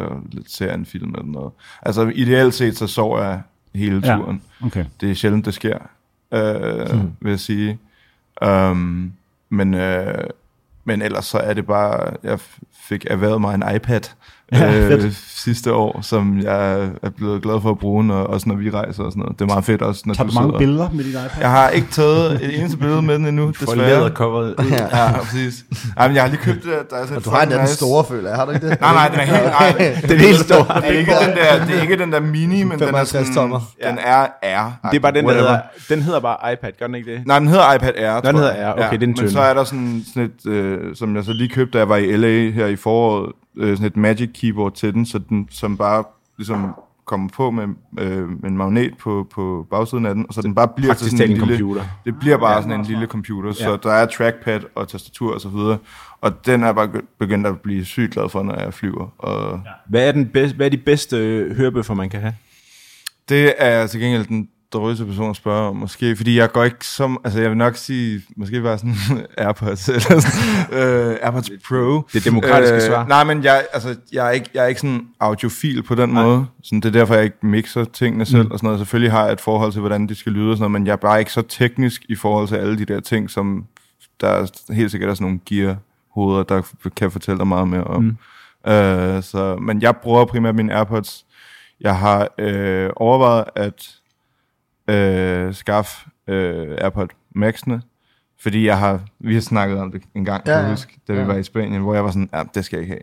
[0.47, 1.51] ser jeg en film eller noget.
[1.81, 3.41] Altså ideelt set, så sover jeg
[3.75, 4.15] hele Ja.
[4.17, 4.41] turen.
[4.65, 4.85] Okay.
[5.01, 5.77] Det er sjældent, det sker,
[6.33, 7.11] øh, mm.
[7.21, 7.79] vil jeg sige.
[8.45, 9.13] Um,
[9.49, 10.23] men, øh,
[10.89, 12.39] men ellers så er det bare, jeg
[12.73, 14.01] fik erhvervet mig en iPad.
[14.53, 18.55] Ja, øh, sidste år, som jeg er blevet glad for at bruge, når, også når
[18.55, 19.39] vi rejser og sådan noget.
[19.39, 20.57] Det er meget fedt også, når Tager du du mange sidder.
[20.59, 21.29] billeder med dit iPad?
[21.39, 23.89] Jeg har ikke taget et eneste billede med den endnu, For desværre.
[23.89, 24.65] lædercoveret ud.
[24.71, 25.65] Ja, præcis.
[25.97, 26.71] Ej, men jeg har lige købt det.
[26.89, 28.37] Der er Og du har en anden store, føler jeg.
[28.37, 28.81] Har du ikke det?
[28.81, 29.71] Nej, nej, den er helt nej.
[30.09, 30.63] Den er helt stor.
[30.63, 33.27] Det er ikke den der, det er ikke den der mini, men den er 55
[33.27, 33.59] sådan, tommer.
[33.87, 34.89] den er R.
[34.91, 35.59] Det er bare den, der hedder,
[35.89, 37.21] den hedder bare iPad, gør den ikke det?
[37.27, 38.19] Nej, den hedder iPad Air.
[38.21, 38.51] den hedder.
[38.53, 38.71] Air.
[38.73, 41.33] Okay, det er den Men så er der sådan, sådan et, øh, som jeg så
[41.33, 44.73] lige købte, da jeg var i LA her i foråret, øh, sådan et Magic Keyboard
[44.73, 46.03] til den, så den, som bare
[46.37, 46.73] ligesom
[47.05, 47.67] kommer på med,
[47.99, 50.99] øh, med en magnet på, på bagsiden af den, og så den bare bliver til
[50.99, 51.83] Praktisk sådan en en lille, computer.
[52.05, 53.77] det bliver bare ja, sådan en lille computer, så Ja.
[53.83, 55.77] der er trackpad og tastatur og så videre,
[56.21, 60.07] og den er bare begyndt at blive sygt glad for, når jeg flyver, og Hvad
[60.07, 61.15] er, den bedste, hvad er de bedste
[61.57, 62.33] hørebøffer, man kan have?
[63.29, 66.87] Det er til gengæld den dårligste person at spørge om, måske, fordi jeg går ikke
[66.87, 68.95] som, altså jeg vil nok sige, måske bare sådan
[69.37, 72.01] Airpods, eller sådan, uh, Airpods Pro.
[72.13, 73.07] Det demokratiske svar.
[73.07, 76.23] Nej, men jeg, altså, jeg, er ikke, jeg er ikke sådan audiofil på den Nej.
[76.23, 78.51] måde, sådan, det er derfor, jeg ikke mixer tingene selv, mm.
[78.51, 78.79] og sådan noget.
[78.79, 80.91] Selvfølgelig har jeg et forhold til, hvordan de skal lyde og sådan noget, men jeg
[80.91, 83.65] er bare ikke så teknisk i forhold til alle de der ting, som
[84.21, 86.61] der er helt sikkert er sådan nogle gear-hoveder, der
[86.95, 88.03] kan fortælle dig meget mere om.
[88.03, 88.17] Mm.
[88.67, 91.25] Uh, så, men jeg bruger primært mine Airpods.
[91.81, 93.98] Jeg har øh, overvejet at
[94.89, 95.91] øh, skaffe
[96.29, 97.79] øh, AirPod Max'ene,
[98.41, 100.59] fordi jeg har, vi har snakket om det en gang, Ja, kan ja.
[100.67, 101.25] jeg huske, da vi Ja.
[101.25, 103.01] var i Spanien, hvor jeg var sådan, ja, det skal jeg ikke have.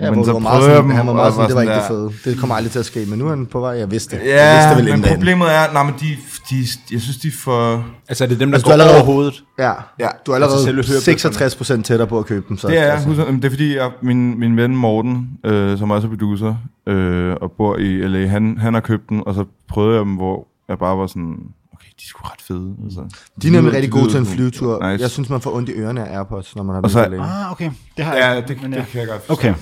[0.00, 1.46] Ja, Men hvor så var meget jeg sådan, dem, han var og meget sådan, var
[1.46, 1.82] det var ikke det
[2.22, 2.30] fede.
[2.32, 3.70] Det kommer aldrig til at ske, men nu er han på vej.
[3.70, 4.22] Jeg vidste det.
[4.22, 6.06] jeg Ja, vidste det vel men problemet er, nej, men de,
[6.50, 6.56] de,
[6.92, 7.86] jeg synes, de for...
[8.08, 9.44] Altså er det dem, der Altså, altså, du går er allerede- over hovedet?
[9.58, 11.00] Ja, Ja, du er altså allerede hørebøfferne.
[11.00, 12.56] 66 procent tættere på at købe dem.
[12.56, 13.08] Så, Det er, altså.
[13.08, 13.24] altså.
[13.32, 16.54] det er fordi, jeg, min, min ven Morten, øh, som også er producer
[16.86, 20.14] øh, og bor i LA, han, han har købt den, og så prøvede jeg dem,
[20.14, 21.36] hvor jeg bare var sådan,
[21.72, 22.76] okay, de er sgu ret fede.
[22.84, 23.00] Altså,
[23.42, 24.90] De er nemlig rigtig de gode til en flyvetur.
[24.92, 25.02] Nice.
[25.02, 27.26] Jeg synes, man får ondt i ørerne af AirPods, når man har Og så- længe.
[27.26, 27.70] Ah, okay.
[27.96, 29.32] Det har Ja, jeg det, men det kan jeg godt forstå.
[29.48, 29.54] Okay.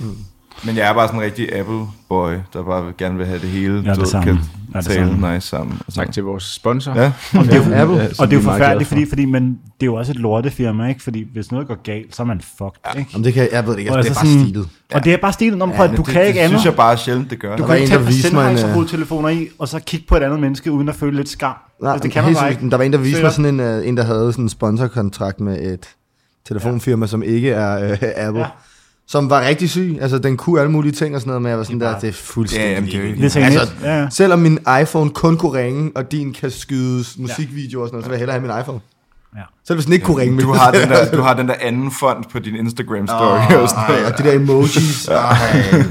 [0.63, 3.81] Men jeg er bare sådan en rigtig Apple-boy, der bare gerne vil have det hele.
[3.85, 4.25] Ja, det du samme.
[4.25, 4.39] Kan
[4.73, 5.33] Ja, det tale samme.
[5.33, 5.77] nice sammen.
[5.87, 6.91] og sådan Tak til vores sponsor.
[6.95, 7.97] Ja, Og det er jo, Apple.
[7.97, 10.17] Ja, og det er jo forfærdeligt, glade fordi, fordi men det er jo også et
[10.17, 11.03] lortefirma, ikke?
[11.03, 13.09] Fordi hvis noget går galt, så er man fucked, ikke?
[13.13, 14.67] Jamen, det kan, jeg ved det ikke, Og altså, det er altså bare stilet.
[14.93, 16.43] Og det er bare stilet, når man prøver, men du det, kan det, ikke det
[16.43, 16.59] andet.
[16.59, 17.47] synes jeg bare sjældent, det gør.
[17.49, 20.05] Du Der kan var ikke en, der tage sende øh, telefoner i, og så kigge
[20.09, 21.55] på et andet menneske, uden at føle lidt skam.
[21.81, 22.69] Nej, altså, det kan man bare ikke.
[22.69, 25.39] Der var en, der viste mig sådan en, uh, en der havde sådan en sponsorkontrakt
[25.39, 25.87] med et
[26.47, 28.45] telefonfirma, som ikke er uh, Apple.
[29.07, 29.11] Ja.
[29.11, 29.97] Som var rigtig syg.
[30.01, 31.91] Altså, den kunne alle mulige ting og sådan noget, men jeg var sådan Det er
[31.91, 33.35] der, det er fuldstændig Ja, jamen, det er jo ligegyldigt.
[33.35, 34.09] ikke- Det er altså, ja, ja.
[34.09, 38.09] Selvom min iPhone kun kunne ringe, og din kan skydes musikvideoer og sådan noget, så
[38.09, 38.79] vil jeg hellere have min iPhone.
[39.35, 39.41] Ja.
[39.67, 40.41] Selv hvis den ikke kunne ringe.
[40.41, 43.55] Du har, den der, du har den der anden font på din Instagram-story.
[43.55, 45.07] og sådan Ej, og de der emojis.
[45.07, 45.83] Ej,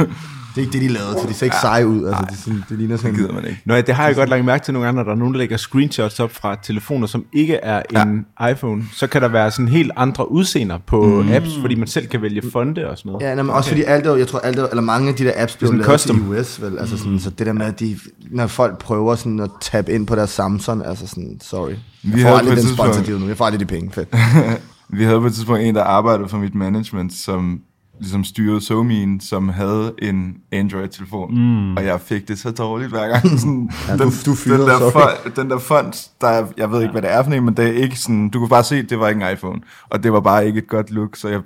[0.54, 2.06] det er ikke det, de lavede, for de ser ikke seje ud.
[2.06, 3.62] Altså, det, er sådan, det ligner sådan Det gider man ikke.
[3.64, 5.38] Nå ja, det har jeg godt lagt mærke til nogle andre, der er nogen, der
[5.38, 8.84] lægger screenshots op fra telefoner, som ikke er en iPhone.
[8.92, 11.32] Så kan der være sådan helt andre udseender på mm.
[11.32, 13.26] apps, fordi man selv kan vælge fonde og sådan noget.
[13.26, 15.24] Ja, nej, men også fordi alt er, jeg tror alt er, eller mange af de
[15.24, 16.16] der apps sådan lavet custom.
[16.16, 16.78] til US, vel?
[16.78, 17.98] Altså sådan, så det der med, at de,
[18.30, 21.70] når folk prøver sådan at tabe ind på deres Samsung, altså sådan, sorry.
[21.70, 24.08] Jeg Vi får havde på aldrig den sponsor nu, jeg får aldrig de penge, fedt.
[24.98, 27.60] Vi havde på et tidspunkt en, der arbejdede for mit management, som
[28.00, 31.34] ligesom styrede SoMe'en, som havde en Android-telefon.
[31.38, 31.76] Mm.
[31.76, 33.38] Og jeg fik det så dårligt hver gang.
[33.40, 36.80] Sådan, Ja, du- du fyrede, den, der font, den der font, der, er- jeg ved
[36.82, 38.76] ikke, hvad det er for en, men det er ikke sådan, du kunne bare se,
[38.76, 39.60] at det var ikke en iPhone.
[39.90, 41.40] Og det var bare ikke et godt look, så jeg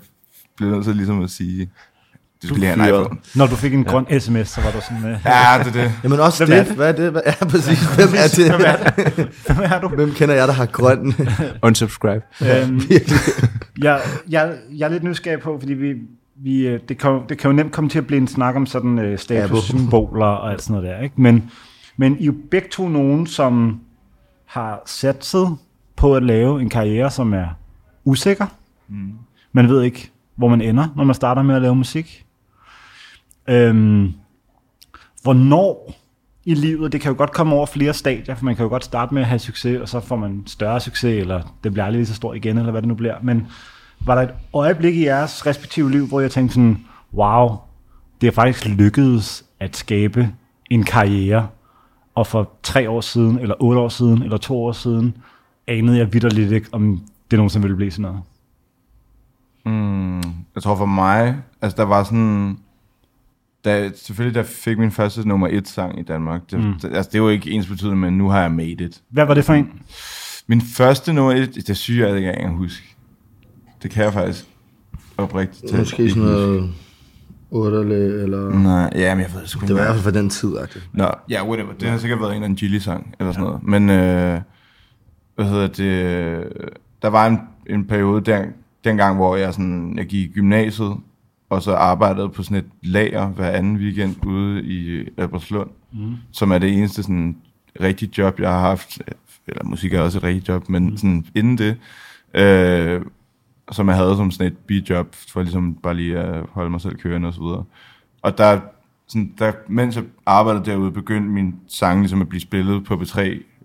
[0.57, 1.71] blev nødt til ligesom at sige,
[2.49, 3.19] du lige have en iPhone.
[3.35, 5.05] Når du fik en grøn sms, så var du sådan...
[5.05, 5.93] Uh, Ja, det er det.
[6.05, 7.11] Jamen også Hvem er det, hvad er det?
[7.11, 7.95] Hvad, ja, præcis.
[7.95, 8.51] Hvem er det?
[8.51, 8.77] Hvem er
[9.11, 9.29] det?
[9.47, 9.89] Hvem er du?
[9.89, 11.15] Hvem kender jeg, der har grøn?
[11.63, 12.25] Unsubscribe.
[12.43, 12.81] øhm,
[13.83, 15.89] jeg, jeg, jeg er lidt nysgerrig på, fordi vi,
[16.43, 18.67] vi, øh, det, kan, det kan jo nemt komme til at blive en snak om
[18.67, 21.21] sådan uh, statussymboler og alt sådan noget der, ikke?
[21.21, 21.51] Men,
[21.97, 23.81] men I er jo begge to nogen, som
[24.47, 25.57] har satset
[25.97, 27.47] på at lave en karriere, som er
[28.05, 28.47] usikker.
[28.89, 29.13] Mm.
[29.53, 32.27] Man ved ikke, hvor man ender, når man starter med at lave musik.
[33.49, 34.13] Øhm,
[35.23, 35.95] hvornår
[36.45, 38.85] i livet, det kan jo godt komme over flere stadier, for man kan jo godt
[38.85, 41.99] starte med at have succes, og så får man større succes, eller det bliver aldrig
[41.99, 43.15] lige så stort igen, eller hvad det nu bliver.
[43.23, 43.47] Men
[44.07, 46.85] var der et øjeblik i jeres respektive liv, hvor jeg tænkte sådan,
[47.15, 47.57] wow,
[48.21, 50.35] det er faktisk lykkedes at skabe
[50.71, 51.49] en karriere,
[52.15, 55.17] og for tre år siden, eller otte år siden, eller to år siden,
[55.67, 58.23] anede jeg vidderligt ikke, om det nogensinde ville blive sådan noget.
[59.65, 60.19] Mm,
[60.55, 62.59] jeg tror for mig, altså der var sådan,
[63.65, 66.75] da, selvfølgelig da fik min første nummer et sang i Danmark, det, mm.
[66.83, 69.03] det, altså det var ikke ens betydende, men nu har jeg made it.
[69.09, 69.83] Hvad var det for en?
[70.47, 72.97] Min første nummer et, det syge jeg ikke engang huske.
[73.83, 74.47] Det kan jeg faktisk
[75.17, 76.75] oprigtigt talt Måske sådan noget
[77.51, 78.51] Otterle, eller...
[78.51, 80.59] Nej, ja, men jeg ved det sgu Det var i hvert fald for den tid,
[80.59, 80.89] agtigt.
[80.93, 81.73] Nå, ja, whatever.
[81.73, 83.63] Det har sikkert været en eller anden Gilly-sang, eller sådan noget.
[83.63, 84.41] Men, øh,
[85.35, 86.53] hvad hedder det,
[87.03, 88.45] der var en, en periode der,
[88.85, 90.97] dengang, hvor jeg, sådan, jeg gik i gymnasiet,
[91.51, 96.15] og så arbejdede på sådan et lager hver anden weekend ude i Albertslund, mm.
[96.33, 97.37] som er det eneste sådan
[97.81, 99.03] rigtige job, jeg har haft.
[99.47, 100.97] Eller musik er også et rigtigt job, men mm.
[100.97, 101.77] sådan inden det,
[102.35, 103.01] øh,
[103.73, 106.97] som jeg havde som sådan et bijob, for ligesom bare lige at holde mig selv
[106.97, 107.65] kørende og så videre.
[108.23, 108.61] Og der,
[109.09, 113.21] sådan, der, mens jeg arbejdede derude, begyndte min sang ligesom at blive spillet på B3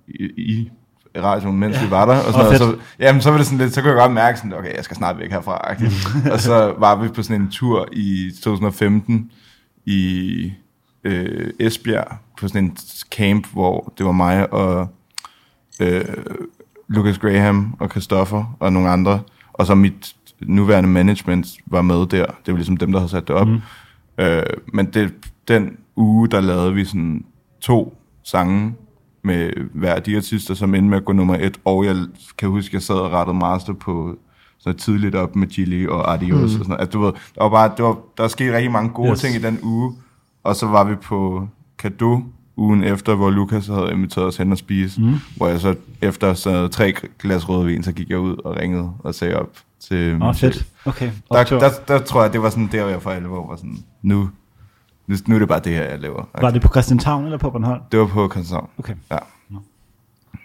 [0.07, 0.71] i, i
[1.17, 1.85] radioen, mens ja.
[1.85, 2.17] vi var der.
[2.17, 2.59] Og, sådan Åh, noget.
[2.59, 4.83] så, jamen, så var det sådan lidt, så kunne jeg godt mærke sådan, okay, jeg
[4.83, 5.75] skal snart væk herfra.
[6.33, 9.31] og så var vi på sådan en tur i 2015
[9.85, 10.53] i
[11.03, 12.77] øh, Esbjerg, på sådan en
[13.11, 14.87] camp, hvor det var mig og
[15.79, 16.05] øh,
[16.87, 19.19] Lucas Graham og Christoffer og nogle andre,
[19.53, 22.25] og så mit nuværende management var med der.
[22.25, 23.47] Det var ligesom dem, der havde sat det op.
[23.47, 23.61] Mm.
[24.17, 25.13] Øh, men det,
[25.47, 27.25] den uge, der lavede vi sådan
[27.61, 28.75] to sange
[29.23, 31.95] med hver af de artister, som endte med at gå nummer et, og jeg
[32.37, 34.15] kan huske, jeg sad og rettede master på
[34.59, 36.43] så tidligt op med Chili og Adios mm.
[36.43, 36.81] og sådan noget.
[36.81, 39.19] Altså, du ved, der var bare, det var, der skete rigtig mange gode yes.
[39.19, 39.93] ting i den uge,
[40.43, 41.47] og så var vi på
[41.79, 42.19] Kado
[42.57, 45.15] ugen efter, hvor Lukas havde inviteret os hen og spise, mm.
[45.35, 49.15] hvor jeg så efter så tre glas rødvin, så gik jeg ud og ringede og
[49.15, 49.49] sagde op
[49.79, 50.53] til Åh, chef.
[50.53, 50.65] fedt.
[50.85, 51.11] Okay.
[51.31, 51.59] Der, optur.
[51.59, 54.29] der, der, tror jeg, det var sådan der, hvor jeg for alvor var sådan, nu,
[55.07, 56.23] nu, nu er det bare det her, jeg laver.
[56.41, 57.81] Var det på Christianshavn eller på Bornholm?
[57.91, 58.69] Det var på Christianshavn.
[58.79, 58.93] Okay.
[59.11, 59.17] Ja.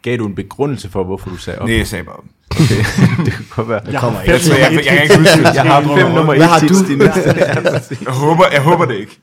[0.03, 1.69] Gav du en begrundelse for, hvorfor du sagde op?
[1.69, 2.25] Nej, jeg sagde bare op.
[2.51, 2.77] Okay,
[3.25, 3.81] det kan godt være.
[3.87, 5.49] Jeg kommer har Jeg, jeg, jeg, jeg, kan ikke huske.
[5.55, 6.69] Jeg har fem nummer Hvad har et du?
[6.69, 8.01] tips.
[8.07, 9.21] Jeg håber, jeg håber det ikke.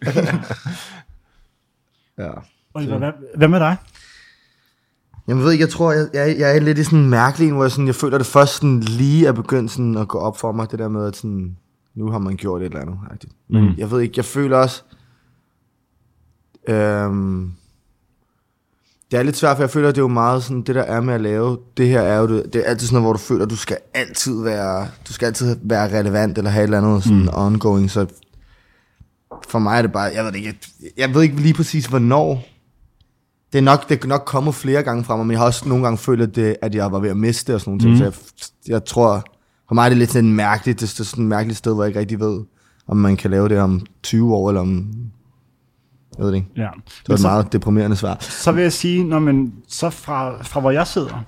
[2.18, 2.30] Ja.
[2.76, 3.78] Oliver, hvad, hvad med dig?
[5.28, 7.47] Jamen, jeg ved ikke, jeg tror, jeg, jeg, jeg er lidt i sådan en mærkelig
[7.47, 10.07] en, hvor jeg, sådan, jeg føler, at det først sådan lige er begyndt sådan at
[10.07, 11.57] gå op for mig, det der med, at sådan,
[11.95, 12.97] nu har man gjort et eller andet.
[13.11, 13.34] rigtigt.
[13.49, 13.73] Men Mm.
[13.78, 14.84] jeg ved ikke, jeg føler også,
[16.67, 17.51] øhm,
[19.11, 20.82] det er lidt svært, for jeg føler, at det er jo meget sådan, det der
[20.82, 23.13] er med at lave, det her er jo, det, det er altid sådan noget, hvor
[23.13, 26.67] du føler, at du skal altid være, du skal altid være relevant, eller have et
[26.67, 27.30] eller andet sådan mm.
[27.34, 28.05] ongoing, så
[29.47, 30.47] for mig er det bare, jeg ved ikke,
[30.82, 32.43] jeg, jeg ved ikke lige præcis, hvornår,
[33.56, 35.70] det er nok, det er nok kommet flere gange fra mig, men jeg har også
[35.70, 37.91] nogle gange følt, at, det, at jeg var ved at miste og sådan nogle ting.
[37.91, 38.14] Mhm.
[38.14, 38.32] Så
[38.68, 39.24] jeg, jeg tror,
[39.68, 41.89] for mig er det lidt sådan mærkeligt, det er sådan et mærkeligt sted, hvor jeg
[41.89, 42.43] ikke rigtig ved,
[42.88, 44.93] om man kan lave det om 20 år, eller om,
[46.18, 46.47] jeg ved det ikke.
[46.56, 46.70] Ja.
[46.86, 48.18] Det var et så, meget deprimerende svar.
[48.20, 51.24] så vil jeg sige, når man, så fra, fra hvor jeg sidder,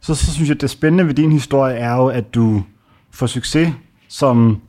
[0.00, 2.62] så, så synes jeg, at det spændende ved din historie er jo, at du
[3.10, 3.72] får succes
[4.08, 4.60] som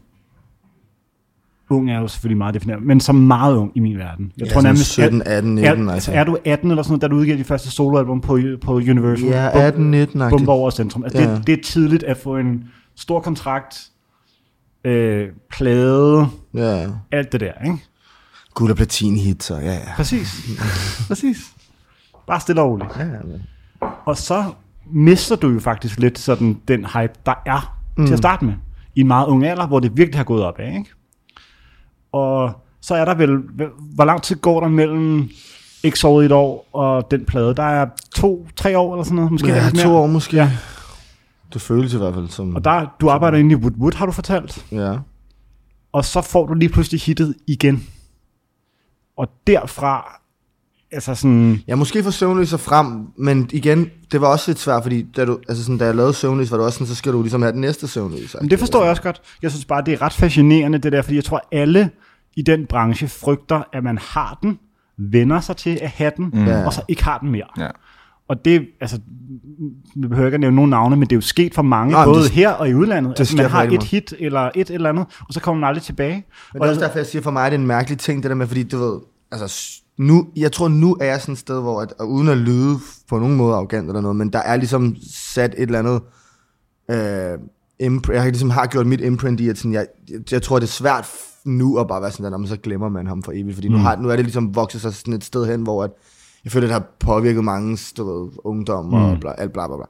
[1.75, 4.31] ung er jo selvfølgelig meget defineret, men som meget ung i min verden.
[4.37, 6.11] Jeg Ja, sådan 17, 18, 19, er, altså.
[6.11, 9.27] er du 18 eller sådan noget, da du udgiver de første soloalbum på, på Universal?
[9.27, 10.29] Ja, Bum- 18, 19 -agtigt.
[10.29, 11.03] Bomber over centrum.
[11.03, 11.35] Altså, Ja.
[11.35, 12.63] det, det er tidligt at få en
[12.95, 13.75] stor kontrakt,
[14.85, 17.77] øh, plade, Ja, alt det der, ikke?
[18.53, 19.79] guld og platin hits, og ja, ja.
[19.95, 20.41] Præcis.
[21.07, 21.37] Præcis.
[22.27, 22.89] Bare stille og roligt.
[22.99, 23.87] ja, ja.
[24.05, 24.43] Og så
[24.91, 28.05] mister du jo faktisk lidt sådan den hype, der er mm.
[28.05, 28.53] til at starte med.
[28.95, 30.89] I en meget ung alder, hvor det virkelig har gået op af, ikke?
[32.13, 32.51] Og
[32.81, 33.37] så er der vel,
[33.95, 35.29] hvor lang tid går der mellem
[35.83, 37.55] ikke sovet i et år og den plade?
[37.55, 40.35] Der er to, tre år eller sådan noget, måske Ja, to år måske.
[40.35, 40.51] Ja.
[41.53, 42.55] Det føles i hvert fald som...
[42.55, 44.65] Og der, du arbejder inde i Wood Wood, har du fortalt.
[44.71, 44.95] Ja.
[45.91, 47.87] Og så får du lige pludselig hittet igen.
[49.17, 50.19] Og derfra,
[50.91, 54.83] altså sådan, Ja, måske få søvnløs og frem, men igen, det var også lidt svært,
[54.83, 57.13] fordi da, du, altså sådan, da jeg lavede søvnløs, var det også sådan, så skal
[57.13, 58.35] du ligesom have den næste søvnløs.
[58.41, 59.21] Men det forstår jeg også godt.
[59.41, 61.89] Jeg synes bare, det er ret fascinerende det der, fordi jeg tror, alle
[62.35, 64.59] i den branche frygter, at man har den,
[64.97, 66.47] vender sig til at have den, mm.
[66.47, 67.45] Og så ikke har den mere.
[67.57, 67.67] Ja.
[68.27, 68.99] Og det, altså,
[69.95, 72.03] vi behøver ikke at nævne nogen navne, men det er jo sket for mange, Nå,
[72.05, 73.11] både det- her og i udlandet.
[73.11, 73.83] det Altså, man har et meget.
[73.83, 76.25] hit eller et eller andet, og så kommer man aldrig tilbage.
[76.53, 78.29] Men det er også derfor, jeg siger, for mig er det en mærkelig ting, det
[78.29, 78.99] der med, fordi du ved,
[79.31, 82.37] altså, nu, jeg tror, nu er jeg sådan et sted, hvor, at, og uden at
[82.37, 82.77] lyde
[83.09, 86.01] på nogen måde arrogant eller noget, men der er ligesom sat et eller andet,
[86.91, 87.33] øh,
[87.83, 90.59] impr- jeg har ligesom har gjort mit imprint i, at sådan, jeg, jeg, jeg tror,
[90.59, 91.09] det er svært
[91.45, 93.95] nu at bare være sådan, at så glemmer man ham for evigt, fordi nu, har,
[93.95, 95.91] nu er det ligesom vokset sig sådan et sted hen, hvor at,
[96.43, 99.85] jeg føler, det har påvirket mange du ved, ungdom og bla, alt bla bla bla.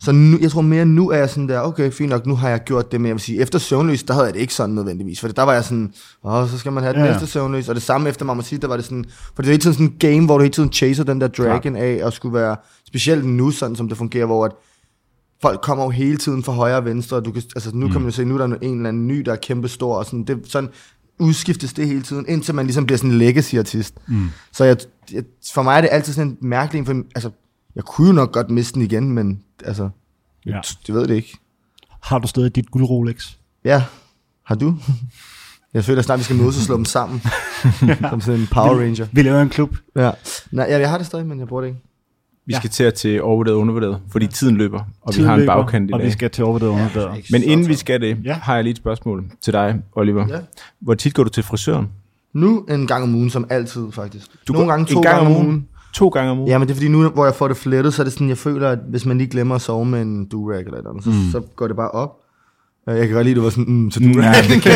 [0.00, 2.48] Så nu, jeg tror mere, nu er jeg sådan der, okay, fint nok, nu har
[2.48, 4.74] jeg gjort det, men jeg vil sige, efter søvnløs, der havde jeg det ikke sådan
[4.74, 5.92] nødvendigvis, for der var jeg sådan,
[6.24, 7.18] åh, så skal man have den Ja, ja, ja.
[7.18, 9.62] næste søvnløs, og det samme efter Mamma der var det sådan, for det er hele
[9.62, 12.34] tiden sådan en game, hvor du hele tiden chaser den der dragon af, og skulle
[12.34, 14.52] være, specielt nu, sådan som det fungerer, hvor at
[15.42, 17.92] folk kommer jo hele tiden fra højre og venstre, og du kan, altså nu mm.
[17.92, 19.96] kan man jo se, nu er der en eller anden ny, der er kæmpe stor,
[19.96, 20.70] og sådan, det, sådan
[21.18, 23.94] udskiftes det hele tiden, indtil man ligesom bliver sådan en legacy-artist.
[24.08, 24.28] Mm.
[24.52, 24.76] Så jeg,
[25.12, 25.22] jeg,
[25.54, 27.30] for mig er det altid sådan en mærkelig, for, altså,
[27.74, 29.90] jeg kunne jo nok godt miste den igen, men altså,
[30.46, 30.50] Ja.
[30.50, 30.60] ja.
[30.86, 31.38] det ved det ikke.
[32.02, 33.30] Har du stadig dit guld Rolex?
[33.64, 33.84] Ja,
[34.44, 34.76] har du?
[35.74, 37.22] Jeg føler snart, vi skal mødes og slå dem sammen.
[38.10, 39.06] som sådan en Power Ranger.
[39.12, 39.76] Vi laver en klub.
[39.96, 40.10] Ja.
[40.50, 41.80] Nej, ja, jeg har det stadig, men jeg bruger det ikke.
[42.46, 42.58] Vi Ja.
[42.58, 45.46] skal til at til overvurderet og undervurderet, fordi tiden løber, og Tiden vi har en
[45.46, 46.06] bagkant i Og dag.
[46.06, 47.24] vi skal til overvurderet og undervurderet.
[47.32, 48.32] Men inden vi skal det, Ja.
[48.32, 50.26] har jeg lige et spørgsmål til dig, Oliver.
[50.28, 50.38] Ja.
[50.80, 51.88] Hvor tit går du til frisøren?
[52.34, 54.26] Nu en gang om ugen, som altid faktisk.
[54.48, 55.66] Du Nogle gange to en gange om ugen.
[55.94, 56.48] To gange om ugen?
[56.50, 58.28] Ja, men det er fordi nu, hvor jeg får det flettet, så er det sådan,
[58.28, 60.90] jeg føler, at hvis man lige glemmer at sove med en durag eller et eller
[60.90, 61.16] andet, så, mm.
[61.32, 62.16] så går det bare op.
[62.90, 64.24] Øh, Jeg kan godt lide, at du var sådan, mm, så durag.
[64.24, 64.72] Ja, det kan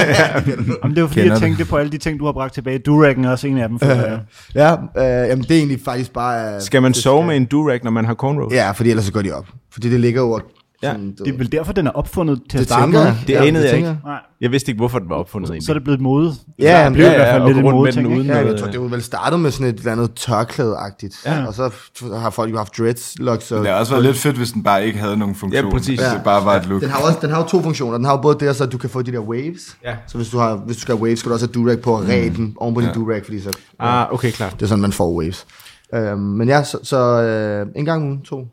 [0.82, 1.40] Jamen, det var fordi, Kender jeg det.
[1.40, 2.78] tænkte på alle de ting, du har bragt tilbage.
[2.78, 3.78] Duragen er også en af dem.
[3.78, 4.18] For, ja.
[4.54, 6.54] ja, øh, jamen det er egentlig faktisk bare...
[6.54, 8.52] øh, Skal man det sove med en durag, når man har cornrows?
[8.54, 9.46] Ja, fordi ellers så går de op.
[9.72, 10.40] Fordi det ligger jo...
[10.84, 13.00] Ja, sådan, du Det er vel derfor, den er opfundet til at det starte med.
[13.00, 13.16] jeg.
[13.26, 14.00] Det Ja, anede jeg tænker ikke.
[14.04, 14.18] Nej.
[14.40, 15.66] Jeg vidste ikke, hvorfor den var opfundet egentlig.
[15.66, 16.32] Så er det blevet mode.
[16.58, 18.08] Ja, det blev i ja, hvert fald ja, lidt en den ikke?
[18.08, 21.16] uden Ja, jeg tror, øh, det var vel startet med sådan et eller andet tørklæde-agtigt.
[21.26, 21.46] Ja.
[21.46, 21.70] Og så
[22.18, 23.52] har folk jo haft dreadlocks.
[23.52, 25.64] Og Det har også været lidt fedt, hvis den bare ikke havde nogen funktion.
[25.64, 26.00] Ja, præcis.
[26.00, 26.80] Hvis det bare var et look.
[26.82, 27.96] Den har, også, den har jo to funktioner.
[27.96, 29.76] Den har jo både det, så du kan få de der waves.
[29.84, 29.94] Ja.
[30.06, 31.92] Så hvis du, har, hvis du skal have waves, skal du også have durag på
[31.92, 32.94] og ræde den oven på din Ja.
[32.94, 33.50] durag, fordi så...
[33.78, 34.52] Ah, okay, klart.
[34.52, 35.46] Det er sådan, man får waves.
[35.94, 38.46] Øhm, men ja, så, så øh, en gang ugen, to.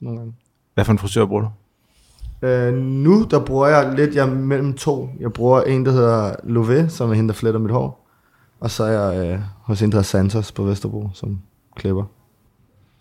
[0.00, 0.32] Nogle gange.
[0.74, 1.48] Hvad for en frisør bruger du?
[2.42, 5.08] Øh, nu, der bruger jeg lidt, jeg er mellem to.
[5.20, 8.08] Jeg bruger en, der hedder Lové, som er hende, der fletter mit hår.
[8.60, 11.38] Og så er jeg øh, hos en, der hedder Santos på Vesterbro, som
[11.76, 12.04] klipper.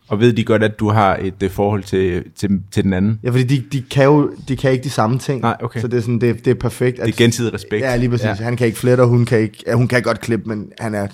[0.10, 3.20] Og ved de godt, at du har et uh, forhold til, til, til den anden?
[3.24, 5.42] Ja, fordi de, de, kan jo de kan ikke de samme ting.
[5.42, 5.82] Nej, okay.
[5.82, 6.98] Så det er, sådan, det, det er perfekt.
[6.98, 7.84] Det er gensidig respekt.
[7.84, 8.26] Ja, lige præcis.
[8.26, 8.34] Ja.
[8.34, 9.64] Han kan ikke flette, og hun kan ikke...
[9.68, 11.08] Ja, hun kan godt klippe, men han er...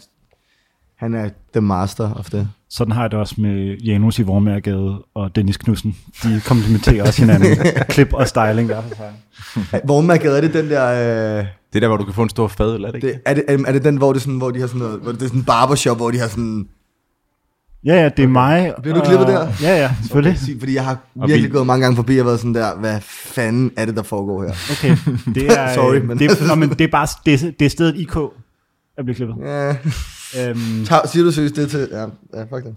[1.04, 2.48] Han er the master of det.
[2.70, 5.96] Sådan har jeg det også med Janus i Vormærgade og Dennis Knudsen.
[6.24, 7.58] De komplementerer også hinanden.
[7.90, 9.82] Klip og styling hver for sig.
[9.88, 10.86] Vormærket, er det den der...
[11.40, 13.08] Øh, Det er der, hvor du kan få en stor fadøl, er det ikke?
[13.08, 15.00] det, er, det, er det den, hvor, det sådan, hvor de har sådan noget...
[15.00, 16.68] Hvor det er sådan en barbershop, hvor de har sådan...
[17.86, 18.74] Ja, ja, det er mig.
[18.82, 19.48] Bliver du og- klippet der?
[19.62, 20.40] Ja, ja, selvfølgelig.
[20.40, 23.02] Sig, fordi jeg har virkelig vi- gået mange gange forbi og været sådan der, hvad
[23.02, 24.52] fanden er det, der foregår her?
[24.72, 24.98] Okay,
[25.36, 27.70] det er, Sorry, øh, men- det, nå, men det er bare det, er- det er
[27.70, 28.16] stedet IK,
[28.98, 29.36] at blive klippet.
[29.46, 29.76] Ja,
[30.40, 31.88] Øhm, Tag, siger du seriøst det til...
[31.92, 32.76] Ja, ja fuck det.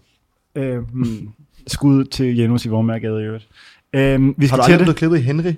[0.55, 1.29] øhm,
[1.67, 3.49] skud til Janus i Vormærgade i øvrigt.
[3.93, 4.85] Øhm, vi Har skal du til aldrig det.
[4.85, 5.53] blevet klippet i Henry?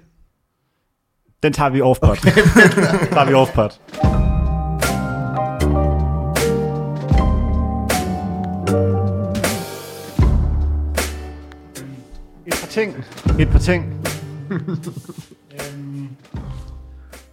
[1.43, 2.19] Den tager vi off-pot.
[2.19, 2.31] Okay.
[3.15, 3.81] tager vi off-pot.
[12.47, 12.95] Et par ting.
[13.41, 14.07] Et par ting.
[15.61, 16.09] øhm,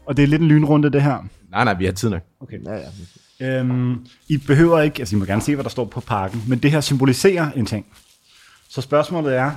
[0.06, 1.26] og det er lidt en lynrunde, det her.
[1.52, 2.22] Nej, nej, vi har tid nok.
[2.40, 2.60] Okay.
[2.66, 2.86] Ja, ja.
[3.40, 6.60] Øhm, I behøver ikke, altså I må gerne se, hvad der står på pakken, men
[6.60, 7.86] det her symboliserer en ting.
[8.70, 9.52] Så spørgsmålet er,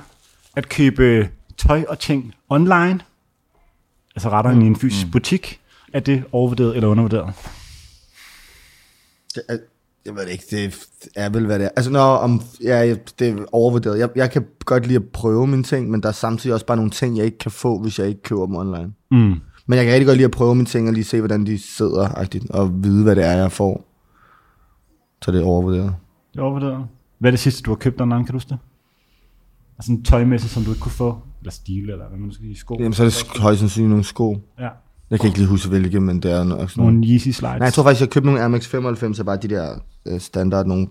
[0.57, 3.01] at købe tøj og ting online,
[4.17, 5.61] altså retter end i en fysisk butik,
[5.93, 7.35] er det overvurderet eller undervurderet?
[9.35, 9.59] Det er,
[10.07, 11.71] jeg ved det ikke, det er vel, hvad det er.
[11.77, 13.99] Altså, når om, ja, det er overvurderet.
[13.99, 16.77] Jeg, jeg kan godt lide at prøve mine ting, men der er samtidig også bare
[16.77, 18.93] nogle ting, jeg ikke kan få, hvis jeg ikke køber dem online.
[19.11, 19.41] Mm.
[19.69, 21.59] Men jeg kan rigtig godt lide at prøve mine ting, og lige se, hvordan de
[21.59, 23.85] sidder, agtigt, og vide, hvad det er, jeg får.
[25.23, 25.95] Så det er overvurderet.
[26.33, 26.87] Det er overvurderet.
[27.19, 28.59] Hvad er det sidste, du har købt online, kan du huske det?
[29.79, 32.57] Altså en tøjmesse, som du ikke kunne få, eller stil, eller hvad man skal sige,
[32.57, 32.77] sko.
[32.79, 34.39] Jamen, så er det højst sandsynligt nogle sko.
[34.59, 34.69] Ja,
[35.11, 37.07] Jeg kan ikke lige huske, hvilke, men det er nok sådan nogle...
[37.07, 37.43] Yeezy slides.
[37.43, 39.75] Nej, jeg tror faktisk, jeg købte nogle Air Max 95, er bare de der
[40.07, 40.87] øh, standard nogle.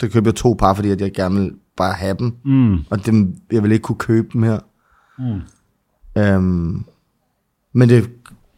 [0.00, 2.36] Der købte jeg to par, fordi at jeg gerne vil bare have dem.
[2.44, 2.78] Mm.
[2.90, 4.58] Og dem, jeg vil ikke kunne købe dem her.
[5.18, 5.40] Mm.
[6.22, 6.84] Øhm,
[7.76, 8.10] men det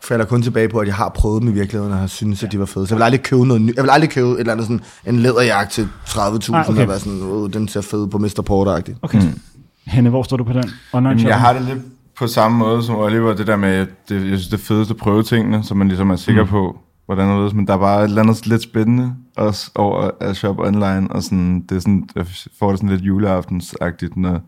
[0.04, 2.52] falder kun tilbage på, at jeg har prøvet dem i virkeligheden, og har synes, at
[2.52, 2.86] de var fede.
[2.86, 3.76] Så jeg vil aldrig købe noget nyt.
[3.76, 6.82] Jeg vil aldrig købe et eller andet sådan, en læderjakke til 30.000, Nej, ah, okay.
[6.82, 8.42] og være sådan, oh, den ser fed på Mr.
[8.50, 8.98] Porter-agtigt.
[9.02, 9.22] Okay.
[9.22, 9.40] Mm.
[9.86, 10.70] Henne, hvor står du på den?
[10.92, 11.78] Online Jamen, jeg har det lidt
[12.18, 14.92] på samme måde som Oliver, det der med, at det, jeg synes, det er fedeste
[14.92, 16.48] at prøve tingene, så man ligesom er sikker mm.
[16.48, 20.10] på, hvordan det er, men der er bare et eller andet lidt spændende også over
[20.20, 22.26] at shoppe online, og sådan, det er sådan, jeg
[22.58, 24.40] får det sådan lidt juleaftensagtigt, når,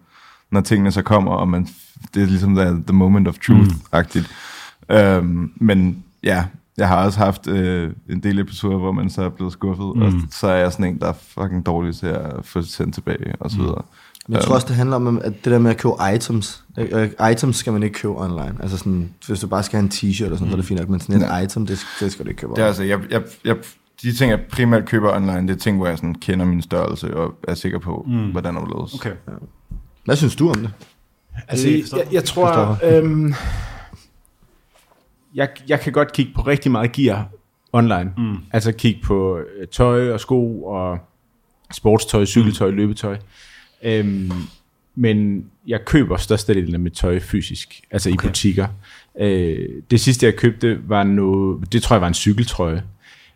[0.53, 1.69] når tingene så kommer, og man,
[2.15, 4.29] det er ligesom the, the moment of truth-agtigt.
[4.29, 4.50] Mm.
[4.91, 6.45] Øhm, men ja,
[6.77, 10.03] jeg har også haft øh, en del episoder, hvor man så er blevet skuffet, mm.
[10.03, 13.35] og så er jeg sådan en, der er fucking dårlig til at få sendt tilbage,
[13.41, 13.83] og så videre.
[14.29, 16.65] Men jeg tror også, det handler om at det der med at købe items.
[16.79, 16.89] Øh,
[17.21, 18.55] øh, items skal man ikke købe online.
[18.61, 20.51] Altså sådan, hvis du bare skal have en t-shirt eller sådan, mm.
[20.51, 21.39] så er det fint nok, men sådan et Ja.
[21.39, 22.69] item, det, det skal du ikke købe Det er online.
[22.69, 23.57] altså, jeg, jeg, jeg,
[24.03, 27.17] de ting, jeg primært køber online, det er ting, hvor jeg sådan kender min størrelse
[27.17, 28.31] og er sikker på, mm.
[28.31, 29.13] hvordan det er Okay.
[30.05, 30.71] Hvad synes du om det?
[31.49, 33.35] Altså, jeg, jeg, jeg tror, øhm,
[35.35, 37.29] jeg, jeg kan godt kigge på rigtig meget gear
[37.73, 38.13] online.
[38.17, 38.37] Mm.
[38.53, 40.99] Altså kigge på øh, tøj og sko og
[41.75, 42.77] sportstøj, cykeltøj, mm.
[42.77, 43.17] løbetøj.
[43.83, 44.33] Øhm,
[44.95, 48.25] men jeg køber størstedelen af mit tøj fysisk, altså okay.
[48.25, 48.67] i butikker.
[49.21, 52.83] Øh, det sidste jeg købte var noget, det tror jeg var en cykeltrøje.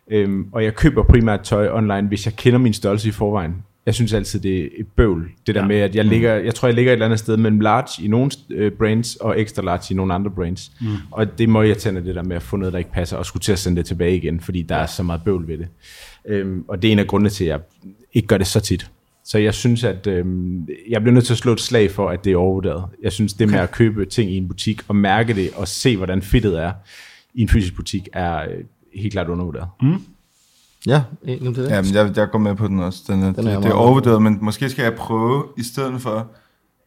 [0.07, 3.63] Øhm, og jeg køber primært tøj online, hvis jeg kender min størrelse i forvejen.
[3.85, 5.31] Jeg synes altid, det er et bøvl.
[5.47, 5.67] Det der Ja.
[5.67, 8.07] med, at jeg ligger, jeg tror, jeg ligger et eller andet sted mellem large i
[8.07, 10.71] nogle øh, brands, og extra large i nogle andre brands.
[10.81, 10.87] Mm.
[11.11, 13.25] Og det må jeg tænde det der med at få noget, der ikke passer, og
[13.25, 15.67] skulle til at sende det tilbage igen, fordi der er så meget bøvl ved det.
[16.27, 17.59] Øhm, og det er en af grundene til, at jeg
[18.13, 18.91] ikke gør det så tit.
[19.25, 22.25] Så jeg synes, at øhm, jeg bliver nødt til at slå et slag for, at
[22.25, 22.85] det er overvurderet.
[23.03, 25.97] Jeg synes, det med at købe ting i en butik, og mærke det, og se,
[25.97, 26.71] hvordan fittet er
[27.33, 28.63] i en fysisk butik, er øh,
[28.95, 29.67] helt klart undervurderet.
[29.81, 29.95] Mm.
[30.87, 31.69] Ja, egentlig det.
[31.69, 32.99] Ja, men jeg, jeg går med på den også.
[33.07, 35.63] Den er, Den er jeg det, det er overvurderet, men måske skal jeg prøve i
[35.63, 36.27] stedet for,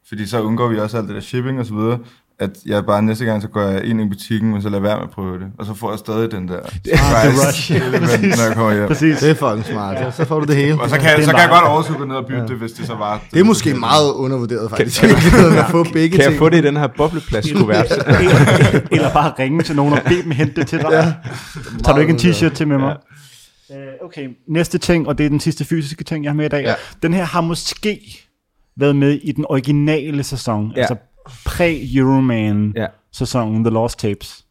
[0.08, 1.98] fordi så undgår vi også alt det der shipping og så videre,
[2.40, 4.96] at jeg bare næste gang, så går jeg ind i butikken, og så lader være
[4.96, 5.46] med at prøve det.
[5.58, 7.72] Og så får jeg stadig den der surprise rush.
[7.72, 8.86] element, når jeg kommer hjem.
[8.86, 9.18] Præcis.
[9.18, 9.96] Det er fucking smart.
[9.98, 10.80] Så, så får du det hele.
[10.80, 12.56] Og så kan, Det jeg, så kan jeg godt overskue gå ned og bytte det,
[12.56, 13.20] hvis det så var...
[13.32, 15.00] Det er måske meget undervurderet faktisk.
[15.00, 16.38] Kan- Kan, at få begge Kan jeg ting.
[16.38, 17.86] få det i den her bobleplast-kuvert?
[18.06, 20.88] eller, eller bare ringe til nogen og bede dem hente det til dig.
[20.90, 21.12] Ja.
[21.84, 22.88] Tager du ikke en t-shirt til med mig?
[22.88, 22.94] Ja.
[24.00, 26.62] Okay, næste ting, og det er den sidste fysiske ting, jeg har med i dag.
[26.64, 26.74] Ja.
[27.02, 28.00] Den her har måske
[28.76, 30.80] været med i den originale sæson, Ja.
[30.80, 30.96] altså
[31.46, 32.86] præ-Euroman Ja.
[33.12, 34.44] sæsonen, The Lost Tapes.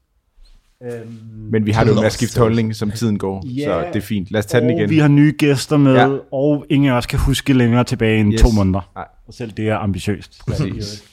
[0.83, 1.17] Øhm,
[1.51, 3.63] Men vi har jo med at skifte holdning, som tiden går, Ja.
[3.63, 4.31] så det er fint.
[4.31, 4.89] Lad os tage den igen.
[4.89, 6.07] vi har nye gæster med, Ja.
[6.31, 8.41] og ingen af os kan huske længere tilbage end Yes.
[8.41, 8.91] to måneder.
[8.95, 9.07] Nej.
[9.27, 10.39] Og selv det er ambitiøst.
[10.47, 11.03] Præcis.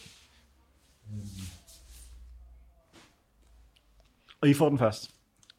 [4.40, 5.10] Og I får den først.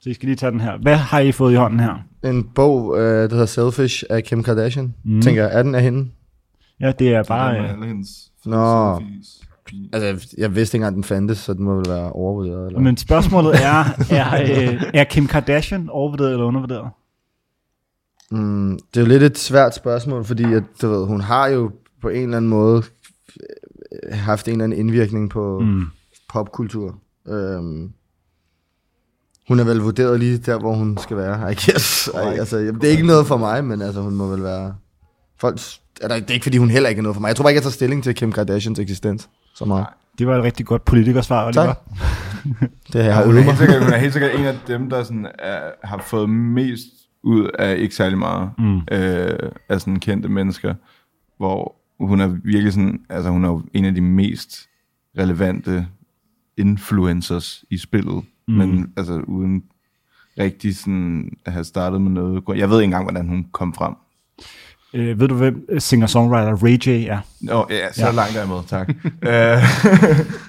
[0.05, 0.77] Så I skal lige tage den her.
[0.77, 1.95] Hvad har I fået i hånden her?
[2.23, 4.93] En bog, øh, der hedder Selfish af Kim Kardashian.
[5.03, 5.21] Mm.
[5.21, 6.09] Tænker jeg, er den af hende?
[6.79, 7.53] Ja, det er bare...
[7.53, 8.99] Bare, øh, alle hendes Nå.
[8.99, 9.41] selfies.
[9.93, 12.67] Altså, jeg vidste ikke engang, den fandtes, så den må vel være overvurderet.
[12.67, 12.79] Eller?
[12.79, 16.89] Men spørgsmålet er, er, øh, er Kim Kardashian overvurderet eller undervurderet?
[18.31, 21.71] Mm, det er jo lidt et svært spørgsmål, fordi at, du ved, hun har jo
[22.01, 22.83] på en eller anden måde
[24.03, 25.85] øh, haft en eller anden indvirkning på mm.
[26.29, 26.99] popkultur.
[27.27, 27.91] Øhm,
[29.47, 32.07] hun er vel vurderet lige der, hvor hun skal være, I guess.
[32.07, 34.75] Ej, altså, jamen, det er ikke noget for mig, men altså, hun må vel være...
[35.39, 35.59] Folk,
[36.01, 37.27] er der, det er ikke, fordi hun heller ikke er noget for mig.
[37.27, 39.85] Jeg tror bare ikke, jeg tager stilling til Kim Kardashians eksistens så meget.
[40.17, 41.65] Det var et rigtig godt politikersvar, Oliver.
[41.65, 41.77] Tak.
[42.93, 43.57] Det har jeg hun, er øvet mig.
[43.57, 46.87] sikkert, hun er helt sikkert en af dem, der sådan er, har fået mest
[47.23, 48.77] ud af ikke særlig meget mm.
[48.91, 50.73] øh, af sådan kendte mennesker,
[51.37, 54.67] hvor hun er virkelig sådan, altså hun er jo en af de mest
[55.17, 55.87] relevante
[56.57, 58.53] influencers i spillet, mm.
[58.53, 59.63] men altså uden
[60.39, 62.43] rigtig sådan at have startet med noget.
[62.55, 63.93] Jeg ved ikke engang, hvordan hun kom frem.
[64.93, 67.19] Øh, ved du, hvem singer-songwriter Ray J er?
[67.41, 68.11] Nå, ja, så Ja.
[68.11, 68.89] langt er jeg med, tak.
[69.29, 69.63] Øh,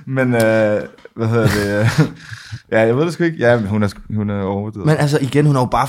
[0.06, 0.82] men, øh,
[1.16, 1.88] hvad hedder det?
[2.72, 3.38] ja, jeg ved det sgu ikke.
[3.38, 4.86] Ja, men hun er, hun er overvurderet.
[4.86, 5.88] Men altså igen, hun har jo bare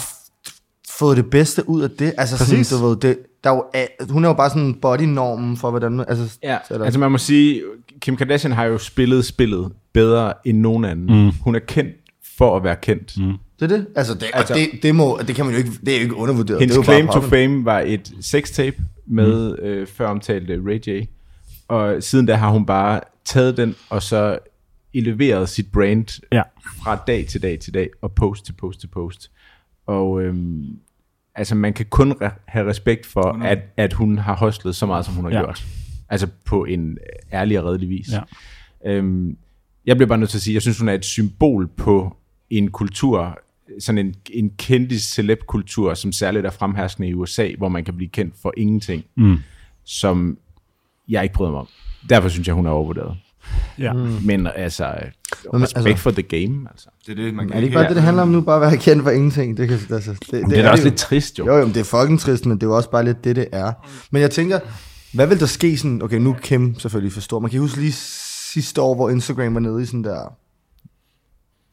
[0.99, 2.13] fået det bedste ud af det.
[2.17, 2.67] Altså Præcis.
[2.67, 3.63] sådan, du ved, det, der er jo,
[4.09, 5.99] hun er jo bare sådan bodynormen for, hvordan...
[6.07, 7.61] Altså, Ja, altså man må sige,
[7.99, 11.25] Kim Kardashian har jo spillet spillet bedre end nogen anden.
[11.25, 11.31] Mm.
[11.41, 11.91] Hun er kendt
[12.37, 13.17] for at være kendt.
[13.17, 13.33] Mm.
[13.59, 13.87] Det er det.
[13.95, 16.01] Altså, det, Altså- altså, det, det, må, det kan man jo ikke, det er jo
[16.03, 16.59] ikke undervurderet.
[16.59, 17.29] Hendes det claim to poppen.
[17.29, 18.77] fame var et sextape
[19.07, 19.65] med mm.
[19.65, 21.03] øh, før omtalte Ray J.
[21.67, 24.37] Og siden da har hun bare taget den, og så
[24.93, 26.41] eleveret sit brand Ja.
[26.83, 29.31] fra dag til dag til dag, og post til post til post.
[29.87, 30.65] Og øhm,
[31.38, 35.05] altså man kan kun re- have respekt for, at, at hun har hostlet så meget,
[35.05, 35.39] som hun har Ja.
[35.39, 35.65] gjort.
[36.09, 36.97] Altså på en
[37.33, 38.07] ærlig og redelig vis.
[38.11, 38.21] Ja.
[38.91, 39.38] Øhm,
[39.85, 42.17] jeg bliver bare nødt til at sige, jeg synes, hun er et symbol på
[42.49, 43.39] en kultur,
[43.79, 48.09] sådan en, en kendis celeb-kultur, som særligt er fremherskende i USA, hvor man kan blive
[48.09, 49.38] kendt for ingenting, mm.
[49.83, 50.38] som
[51.09, 51.67] jeg ikke bryder mig om.
[52.09, 53.17] Derfor synes jeg, hun er overvurderet.
[53.79, 53.93] Ja.
[53.93, 54.15] Mm.
[54.25, 54.93] Men altså,
[55.53, 56.67] Men, respekt altså- for the game.
[56.71, 56.89] Altså.
[57.07, 58.41] det er det, man kan Er det ikke bare det, det handler om nu?
[58.41, 59.57] Bare at være kendt for ingenting?
[59.57, 60.89] Det, kan, altså, det, det, Det er da også jo.
[60.89, 61.45] lidt trist, jo.
[61.45, 63.47] Jo, jo, det er fucking trist, men det er jo også bare lidt det, det
[63.51, 63.73] er.
[64.11, 64.59] Men jeg tænker,
[65.13, 66.01] hvad vil der ske sådan...
[66.01, 67.39] Okay, nu er Kim selvfølgelig for stor.
[67.39, 67.93] Man kan huske lige
[68.53, 70.33] sidste år, hvor Instagram var nede i sådan der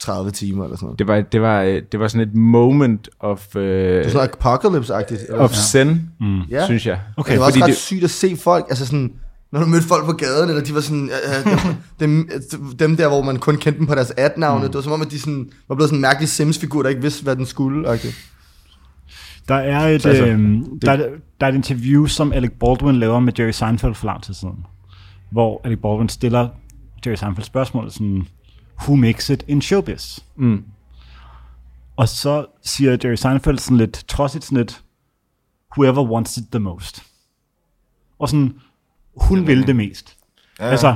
[0.00, 0.98] 30 timer eller sådan noget.
[0.98, 4.28] Det var, det var, øh, det var sådan et moment of, uh, Det er sådan
[4.28, 5.32] apocalypse-agtigt.
[5.34, 5.88] of sådan.
[5.88, 6.40] zen, mm.
[6.50, 6.64] Ja.
[6.64, 7.00] synes jeg.
[7.16, 9.12] Okay, det var også fordi ret det- sygt at se folk, altså sådan,
[9.55, 12.28] når du mødte folk på gaden, eller de var sådan, øh, øh, dem,
[12.78, 14.66] dem der, hvor man kun kendte dem på deres ad-navne, mm.
[14.68, 17.02] det var som om, at de sådan, var blevet sådan en mærkelig Sims-figur, der ikke
[17.02, 17.88] vidste, hvad den skulle.
[17.88, 18.09] Okay.
[19.48, 21.09] Der er et, Altså, øhm, der, er-
[21.40, 24.66] der er et interview, som Alec Baldwin laver med Jerry Seinfeld for lang tid siden,
[25.30, 26.48] hvor Alec Baldwin stiller
[27.07, 28.28] Jerry Seinfeld spørgsmålet sådan,
[28.82, 30.18] who makes it in showbiz?
[30.36, 30.62] Mm.
[31.96, 34.82] Og så siger Jerry Seinfeld sådan lidt, trodsigt sådan lidt,
[35.78, 37.02] whoever wants it the most.
[38.18, 38.55] Og sådan,
[39.16, 40.16] hun vil det mest.
[40.58, 40.70] Ja, Ja.
[40.70, 40.94] Altså,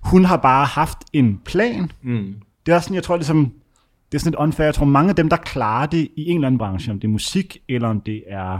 [0.00, 1.90] hun har bare haft en plan.
[2.02, 2.34] Mm.
[2.66, 3.52] Det er også sådan, jeg tror ligesom,
[4.12, 4.64] det er sådan lidt unfair.
[4.66, 7.08] Jeg tror, mange af dem, der klarer det i en eller anden branche, om det
[7.08, 8.58] er musik, eller om det er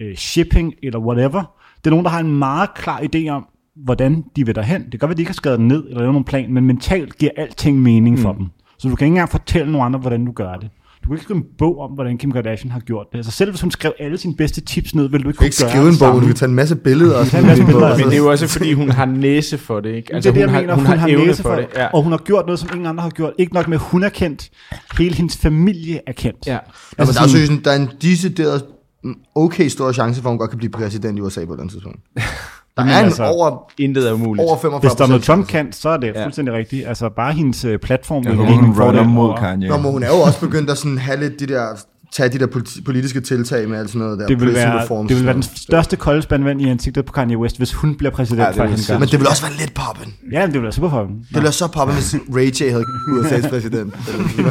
[0.00, 1.42] øh, shipping, eller whatever,
[1.76, 3.46] det er nogen, der har en meget klar idé om,
[3.76, 4.82] hvordan de vil derhen.
[4.82, 6.52] Det kan godt være, at de ikke har skrevet den ned, eller lavet nogen plan,
[6.52, 8.22] men mentalt giver alting mening mm.
[8.22, 8.46] for dem.
[8.78, 10.70] Så du kan ikke engang fortælle nogen andre, hvordan du gør det.
[11.10, 13.18] Du kan ikke skrive en bog om, hvordan Kim Kardashian har gjort det.
[13.18, 15.56] Altså selv hvis hun skrev alle sine bedste tips ned, ville du ikke kunne ikke
[15.56, 16.20] skrive en bog, samme.
[16.20, 18.46] du kan tage en masse billeder og en masse billeder, Men det er jo også,
[18.46, 20.14] fordi hun har næse for det, ikke?
[20.14, 20.74] Altså, det er det, jeg hun, mener.
[20.74, 21.66] har, hun, har, evne næse for det.
[21.76, 21.86] Ja.
[21.86, 23.32] Og hun har gjort noget, som ingen andre har gjort.
[23.38, 24.50] Ikke nok med, at hun er kendt.
[24.98, 26.46] Hele hendes familie er kendt.
[26.46, 26.52] Ja.
[26.52, 28.64] Ja, men Altså der, er, sådan- synes, der er en decideret
[29.04, 31.56] mm, okay stor chance for, at hun godt kan blive præsident i USA på et
[31.56, 31.98] eller andet tidspunkt.
[32.76, 34.48] Der Jamen, er en altså, over, Intet er umuligt.
[34.48, 36.24] over 45 Hvis Donald Trump kan, så er det Ja.
[36.24, 36.88] fuldstændig rigtigt.
[36.88, 38.22] Altså bare hendes øh, platform.
[38.24, 39.68] Ja, hun hende runner fordel mod Kanye.
[39.68, 41.66] Nå, men hun er jo også begyndt at sådan have lidt de der,
[42.12, 44.26] tage de der politi- politiske tiltag med alt sådan noget der.
[44.26, 47.38] Det vil, være, reforms det vil være den største kolde spandvand i ansigtet på Kanye
[47.38, 48.98] West, hvis hun bliver præsident Ja, for vil hende.
[48.98, 50.14] Men det vil også være lidt poppen.
[50.32, 51.16] Ja, det vil være super dem.
[51.16, 53.94] Det ville være så poppen, hvis Ray J havde USA's præsident.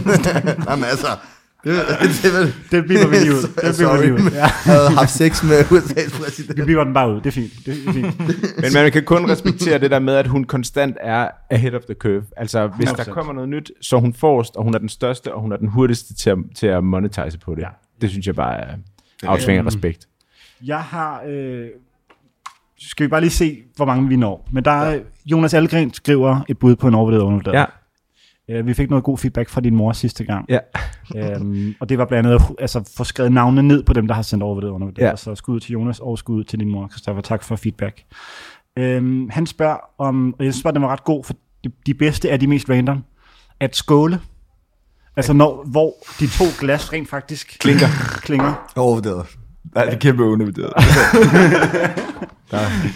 [0.70, 1.08] Jamen altså,
[1.64, 1.76] det,
[2.24, 3.42] det, det, Det bliver vi lige ud.
[3.48, 4.20] Det bliver Sorry, vi lige ud.
[4.20, 4.46] men Ja.
[4.48, 6.66] havde haft sex med USA's Vi præsident.
[6.66, 7.16] bliver den bare ud.
[7.22, 7.52] Det er fint.
[7.66, 8.20] Det er fint.
[8.64, 11.94] Men man kan kun respektere det der med, at hun konstant er ahead of the
[11.94, 12.24] curve.
[12.38, 13.12] Altså, hvis der 100%.
[13.12, 15.58] kommer noget nyt, så er hun forrest, og hun er den største, og hun er
[15.58, 17.62] den hurtigste til at, til at monetize på det.
[17.62, 17.68] Ja.
[18.02, 18.68] Det synes jeg bare er
[19.24, 20.08] afsvinger respekt.
[20.66, 21.22] Jeg har...
[21.28, 21.66] Øh,
[22.80, 24.48] skal vi bare lige se, hvor mange vi når.
[24.52, 27.56] Men der er, Jonas Algren skriver et bud på en overvurderet undervurderet.
[27.56, 27.66] Ja,
[28.50, 30.46] Øh, vi fik noget god feedback fra din mor sidste gang.
[30.50, 30.60] ja.
[31.16, 34.16] øhm, og det var blandt andet at altså, få skrevet navnene ned på dem, der
[34.16, 35.06] har sendt overvurderet undervurderet.
[35.06, 35.10] Ja.
[35.10, 35.16] Ja.
[35.16, 37.22] Så skud til Jonas og skud til din mor, Christoffer.
[37.22, 38.04] Tak for feedback.
[38.78, 41.34] Øhm, han spørger om, og jeg synes bare, den var ret god, for
[41.64, 43.04] de, de bedste er de mest random,
[43.60, 44.20] at skåle.
[45.16, 47.88] Altså når, hvor de to glas rent faktisk klinker.
[48.22, 48.70] klinker.
[48.76, 49.26] Overvurderet.
[49.76, 50.74] Nej, det er kæmpe undervurderet.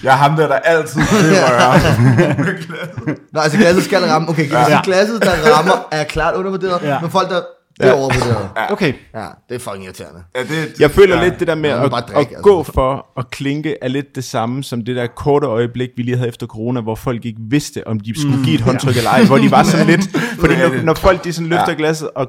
[0.03, 3.15] Jeg er ham der, der altid rører.
[3.33, 4.29] Nå, altså glasset skal ramme.
[4.29, 4.81] Okay, Ja.
[4.83, 6.81] glasset, der rammer, er klart undervurderet.
[6.83, 6.99] Ja.
[6.99, 7.41] Men folk, der
[7.81, 8.49] Det er overvurderet.
[8.69, 10.19] Okay, Ja, det er fucking irriterende.
[10.35, 11.23] Ja, det, Jeg føler ja.
[11.23, 12.41] lidt det der med Ja, at, bare drikke, at altså.
[12.41, 16.17] gå for at klinke er lidt det samme som det der korte øjeblik, vi lige
[16.17, 19.23] havde efter corona, hvor folk ikke vidste, om de skulle give et håndtryk eller ej,
[19.25, 20.01] hvor de var sådan lidt,
[20.41, 22.27] fordi når, når folk de sådan løfter glasset og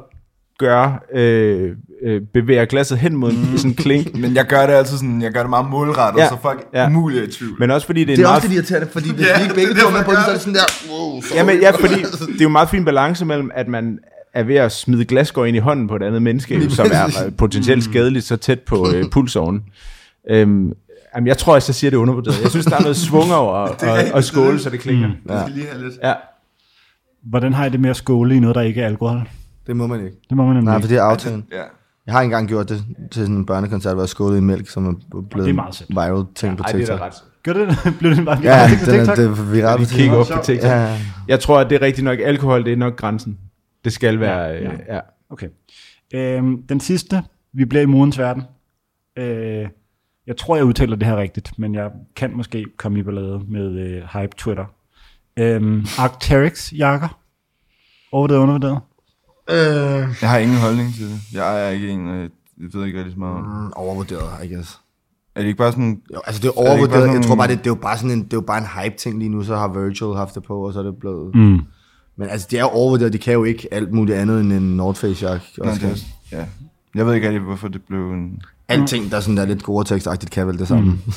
[0.59, 1.71] gør, øh,
[2.03, 5.33] øh, bevæger glasset hen mod en sådan klink, Men jeg gør det altid sådan, jeg
[5.33, 6.29] gør det meget målrettet, Ja.
[6.29, 6.81] så folk Ja.
[6.83, 6.87] ja.
[6.89, 7.57] umuligt er i tvivl.
[7.59, 9.37] men også fordi det er, Det en er meget også lidt irriterende, fordi hvis Ja,
[9.39, 10.91] vi ikke begge det er to er med på det, så er det sådan der,
[10.91, 11.37] wow, sorry.
[11.37, 11.95] Jamen, ja, fordi
[12.33, 13.99] det er jo en meget fin balance mellem, at man
[14.35, 17.85] er ved at smide glasgård ind i hånden på et andet menneske, som er potentielt
[17.85, 19.63] skadeligt så tæt på øh, pulsåren.
[20.31, 20.73] Øhm,
[21.17, 22.43] jamen, jeg tror, at jeg siger, det er undervurderet.
[22.43, 25.09] Jeg synes, der er noget svung over at, at, at skåle, så det klinger.
[25.09, 25.15] Mm.
[25.29, 25.95] Jeg skal lige have lidt.
[26.03, 26.13] Ja.
[27.23, 29.29] hvordan har I det med at skåle i noget, der ikke er alkohol?
[29.67, 30.17] Det må man ikke.
[30.29, 30.85] Det må man nemlig Nej, ikke.
[30.85, 31.47] for det er aftalen.
[31.53, 31.63] Ja.
[32.07, 34.87] Jeg har engang gjort det til sådan en børnekoncert, hvor jeg skålede i mælk, som
[34.87, 34.93] er
[35.31, 36.99] blevet Det er en viral ting på Ej, det er TikTok.
[36.99, 37.15] da ret.
[37.43, 37.79] Gør det?
[37.99, 38.95] Blev det bare Ja, TikTok?
[38.95, 40.41] den er, det er viralt Vi på kigger op TikTok.
[40.41, 40.71] på TikTok.
[40.71, 40.99] Ja, ja.
[41.29, 42.19] Jeg tror, at det er rigtigt nok.
[42.25, 43.39] Alkohol, det er nok grænsen.
[43.85, 44.39] Det skal være...
[44.39, 44.71] Ja, Ja, ja.
[44.89, 44.95] ja.
[44.95, 45.01] ja.
[45.31, 45.49] Okay.
[46.15, 48.43] Øhm, den sidste, vi bliver i morens verden.
[49.19, 49.69] Øh,
[50.27, 53.79] jeg tror, jeg udtaler det her rigtigt, men jeg kan måske komme i ballade med
[53.79, 54.65] øh, hype Twitter.
[55.39, 57.19] Øhm, Arcteryx jakker.
[58.13, 58.79] Overvurderet undervurderet?
[59.51, 61.21] Øh, Jeg har ingen holdning til det.
[61.33, 62.31] Jeg er ikke en, øh,
[62.61, 63.45] jeg ved ikke rigtig så meget om.
[63.65, 64.81] mm, overvurderet, I guess.
[65.35, 66.91] Er det ikke bare sådan, Jo, altså det er Er det overvurderet.
[66.91, 68.41] bare Jeg sådan- tror bare, det, det er jo bare sådan en, det er jo
[68.41, 70.83] bare en hype ting lige nu, så har Virgil haft det på, og så er
[70.83, 71.35] det blevet...
[71.35, 71.61] Mm.
[72.17, 74.77] Men altså, det er jo overvurderet, de kan jo ikke alt muligt andet end en
[74.77, 75.47] North Face jakke.
[75.59, 76.39] nej, Også det kan.
[76.39, 76.47] er, ja.
[76.95, 78.43] Jeg ved ikke rigtig, hvorfor det blev en...
[78.69, 80.85] Alting, der er sådan der lidt gore tekstagtigt, kan vel det samme.
[80.91, 80.99] Mm.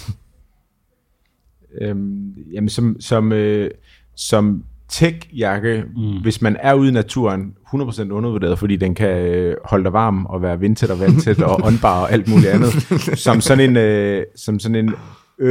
[1.81, 3.71] Øhm, jamen, som, som, øh,
[4.15, 6.21] som tech-jakke, mm.
[6.21, 10.25] hvis man er ude i naturen, 100% undervurderet, fordi den kan øh, holde dig varm
[10.25, 12.71] og være vindtæt og vandtæt og åndbar og alt muligt andet.
[13.25, 14.93] Som sådan en, øh, som sådan en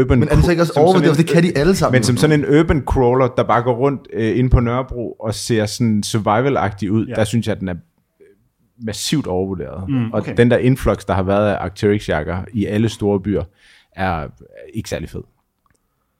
[0.00, 0.18] urban...
[0.18, 1.96] Men er det så ikke også som sådan overvurderet, det kan de alle sammen.
[1.96, 5.34] Men som sådan en urban crawler, der bare går rundt øh, inde på Nørrebro og
[5.34, 7.10] ser sådan survival-agtig ud, Ja.
[7.10, 7.14] ja.
[7.16, 7.74] der synes jeg, at den er
[8.20, 8.26] øh,
[8.86, 9.88] massivt overvurderet.
[9.88, 10.34] Mm, Og okay.
[10.36, 13.42] den der influx, der har været af Arcteryx-jakker i alle store byer,
[13.92, 14.26] er
[14.74, 15.22] ikke særlig fed.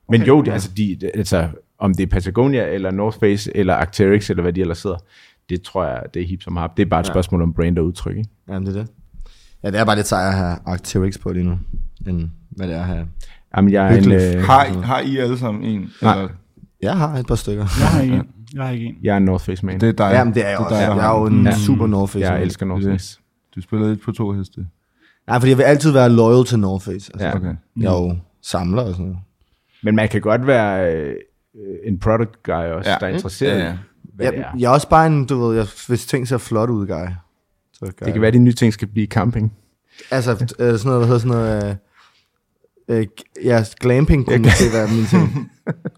[0.08, 0.28] Men Okay.
[0.28, 1.48] jo, det, altså, de, det- altså,
[1.78, 4.96] om det er Patagonia, eller North Face, eller Arcteryx, eller hvad de ellers hedder,
[5.48, 6.72] det tror jeg, det er hip som har.
[6.76, 7.12] Det er bare et Ja.
[7.12, 8.30] spørgsmål om brand og udtryk, ikke?
[8.48, 8.90] Jamen, det er det.
[9.62, 11.58] Ja, det er bare lidt sejere at have Arcteryx på lige nu,
[12.08, 13.06] end hvad det er at have...
[13.56, 15.90] Jamen, jeg er en, øh, Har, I- har I alle sammen en?
[16.02, 16.14] Nej.
[16.14, 16.28] Eller,
[16.82, 17.66] Jeg har et par stykker.
[17.80, 18.26] Jeg har ikke en.
[18.54, 18.96] Jeg har ikke en.
[19.02, 19.80] jeg er en North Face man.
[19.80, 20.10] det er dig.
[20.12, 20.74] Ja, men det er jeg også.
[20.74, 21.52] dig, der jeg har er jo en Ja.
[21.56, 22.24] super North Face.
[22.26, 22.42] jeg man.
[22.42, 23.00] elsker North Det er det.
[23.00, 23.20] Face.
[23.56, 24.66] Du spiller lidt på to heste.
[25.26, 27.10] Nej, fordi jeg vil altid være loyal til North Face.
[27.14, 27.36] Altså, Ja.
[27.36, 27.54] Okay.
[27.76, 29.18] Jeg er jo samler og sådan noget.
[29.82, 31.14] Men man kan godt være
[31.56, 32.92] øh, en product guy også, Ja.
[32.92, 32.96] ja.
[33.00, 33.76] der er interesseret Ja, ja.
[34.14, 34.44] hvad Jeg, er.
[34.58, 37.06] jeg er også bare en, du ved, jeg, hvis ting ser flot ud, guy.
[37.72, 39.52] Så gør Det kan være, at de nye ting skal blive camping.
[40.10, 41.78] Altså, øh, sådan noget, hvad hedder sådan noget...
[42.90, 43.06] Øh, øh,
[43.44, 45.28] ja, glamping kunne måske være min ting.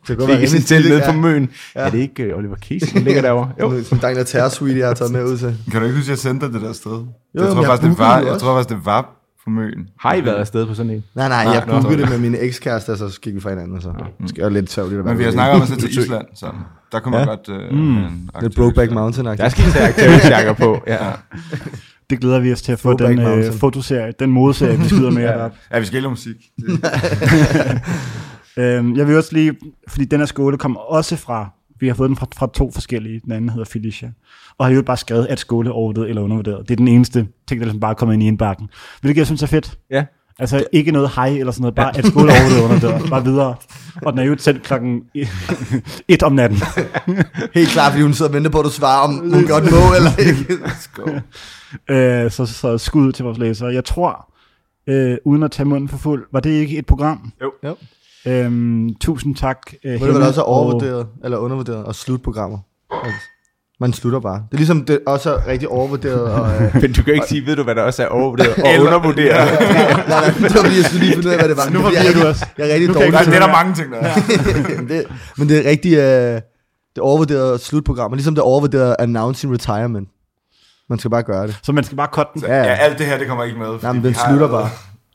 [0.09, 1.21] Det kunne Det er rimelig ikke sådan til stiligt, nede på ja.
[1.21, 1.51] møen.
[1.75, 1.81] Ja.
[1.81, 3.53] Er det ikke uh, Oliver Case, der ligger derovre?
[3.61, 3.71] Jo.
[3.93, 5.57] En dejlig terror-suite, jeg har taget med ud til.
[5.71, 6.91] Kan du ikke huske, at jeg sendte dig det der sted?
[6.91, 9.18] Jo, jeg tror jeg faktisk, det var, jeg tror faktisk, det var
[9.49, 9.89] på møen.
[10.01, 11.05] Har I været afsted på sådan en?
[11.15, 13.93] Nej, nej, jeg bookede det med min ekskæreste, og så gik vi fra hinanden, så
[14.27, 16.27] skal jeg lidt sørgeligt at være Men vi har snakket om at tage til Island,
[16.35, 16.47] så
[16.93, 17.27] der kunne man Ja.
[17.27, 17.49] godt...
[17.49, 18.29] Øh, mm.
[18.43, 20.83] Lidt Brokeback mountain Der skal I tage Arcteryx-jakker på.
[20.87, 20.97] Ja.
[22.11, 25.23] Det glæder vi os til at få den øh, fotoserie, den modeserie, vi skyder med
[25.23, 25.53] jer derop.
[25.73, 26.37] Ja, vi skal ikke musik.
[28.59, 29.55] Øhm, jeg vil også lige,
[29.89, 31.51] fordi den her skåle kommer også fra,
[31.81, 34.11] vi har fået den fra, fra to forskellige, den anden hedder Felicia,
[34.59, 36.69] og har jo bare skrevet, at skåle er overvurderet eller undervurderet.
[36.69, 37.19] Det er den eneste
[37.49, 38.69] ting, der ligesom bare er kommet ind i indbakken.
[39.01, 39.79] Hvilket jeg synes er fedt.
[39.91, 40.05] ja.
[40.41, 43.11] Altså ikke noget hej eller sådan noget, bare at skåle er overvurderet undervurderet.
[43.11, 43.55] Bare videre.
[44.03, 45.03] Og den er jo sendt klokken
[46.09, 46.59] et om natten.
[47.55, 49.95] Helt klart, fordi hun sidder og venter på, at du svarer, om hun godt må
[49.97, 50.59] eller ikke.
[50.81, 51.21] skål.
[51.97, 53.69] Øh, så, så skud til vores læsere.
[53.75, 54.35] Jeg tror,
[54.87, 57.33] øh, uden at tage munden for fuld, var det ikke et program?
[57.43, 57.53] Jo.
[57.65, 57.77] Jo.
[58.29, 59.59] Øhm, tusind tak.
[59.85, 62.59] Øh, Må det vel også er overvurderet, eller undervurderet, og slutprogrammer.
[63.05, 63.21] Altså,
[63.81, 64.35] man slutter bare.
[64.49, 66.21] Det er ligesom, det også er rigtig overvurderet.
[66.23, 68.69] Og, øh, Men du kan ikke sige, ved du, hvad der også er overvurderet og
[68.73, 69.61] Eller- undervurderet?
[69.61, 71.69] nej, nej, det var fordi, jeg skulle lige finde ud af, hvad det var.
[71.71, 72.59] Nu Fordi forvirrer jeg, er du rigtig- os.
[72.59, 74.15] Jeg er rigtig Nu dårlig Nej, det er der mange ting, der er.
[74.81, 75.05] men, det,
[75.39, 76.41] men det er rigtig øh,
[76.95, 78.13] det overvurderede slutprogram.
[78.13, 80.09] Ligesom det overvurderede announcing retirement.
[80.91, 81.59] Man skal bare gøre det.
[81.63, 82.43] Så man skal bare cutte den.
[82.43, 82.75] Ja, Ja, ja.
[82.75, 83.69] alt det her, det kommer ikke med.
[83.83, 84.69] Nej, men den slutter bare.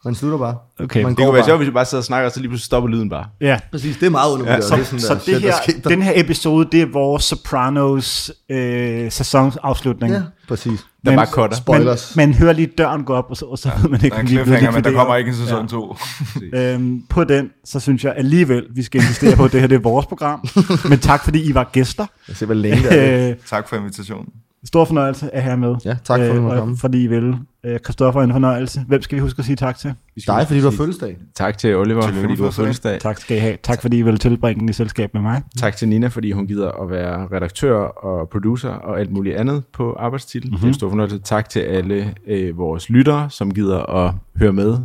[0.05, 0.55] Man slutter bare.
[0.79, 1.01] Okay.
[1.03, 1.47] Man Det går kunne være bare.
[1.47, 3.25] sjovt, hvis vi bare sidder og snakker, og så lige pludselig stopper lyden bare.
[3.41, 3.59] Ja.
[3.71, 4.63] Præcis, det er meget undervurderet.
[4.63, 5.89] Så, det er sådan så der, det shit, der her, der.
[5.89, 10.13] den her episode, det er vores Sopranos øh, sæsonafslutning.
[10.13, 10.79] Ja, præcis.
[11.05, 11.57] Der Men- bare cutter.
[11.57, 12.15] Spoilers.
[12.15, 14.21] Man, man hører lige døren gå op, og så, og så ved man ikke, om
[14.21, 15.95] er blevet cliffhanger, men der kommer ikke en sæson 2.
[16.53, 19.75] Øhm, på den, så synes jeg alligevel, vi skal insistere på, at det her det
[19.75, 20.47] er vores program.
[20.89, 22.05] Men tak, fordi I var gæster.
[22.27, 23.29] Jeg ser, hvor længe det er.
[23.29, 24.25] Øh, Tak for invitationen.
[24.65, 25.75] Stor fornøjelse at have med.
[25.85, 26.77] Ja, tak for, at du måtte og komme.
[26.77, 27.35] Fordi I vil.
[27.65, 28.81] Øh, Christoffer, en fornøjelse.
[28.87, 29.93] Hvem skal vi huske at sige tak til?
[30.27, 31.17] Dig, fordi du har fødselsdag.
[31.35, 32.99] Tak til Oliver, Tillykke fordi du har fødselsdag.
[32.99, 33.57] Tak skal I have.
[33.63, 35.41] Tak fordi I vil tilbringe den i selskab med mig.
[35.57, 39.63] Tak til Nina, fordi hun gider at være redaktør og producer og alt muligt andet
[39.73, 40.47] på arbejdstitel.
[40.49, 40.57] Mm-hmm.
[40.59, 41.19] Det er en stor fornøjelse.
[41.19, 44.77] Tak til alle øh, vores lyttere, som gider at høre med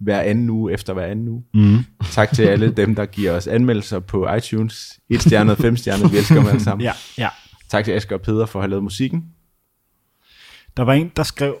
[0.00, 1.42] hver anden uge efter hver anden uge.
[1.54, 1.78] Mm.
[2.12, 4.98] Tak til alle dem, der giver os anmeldelser på iTunes.
[5.10, 6.84] Et stjerne og fem stjerner, vi elsker dem alle sammen.
[6.88, 7.28] Ja, ja.
[7.70, 9.24] Tak til Asger og Peder for at have lavet musikken.
[10.76, 11.56] Der var en, der skrev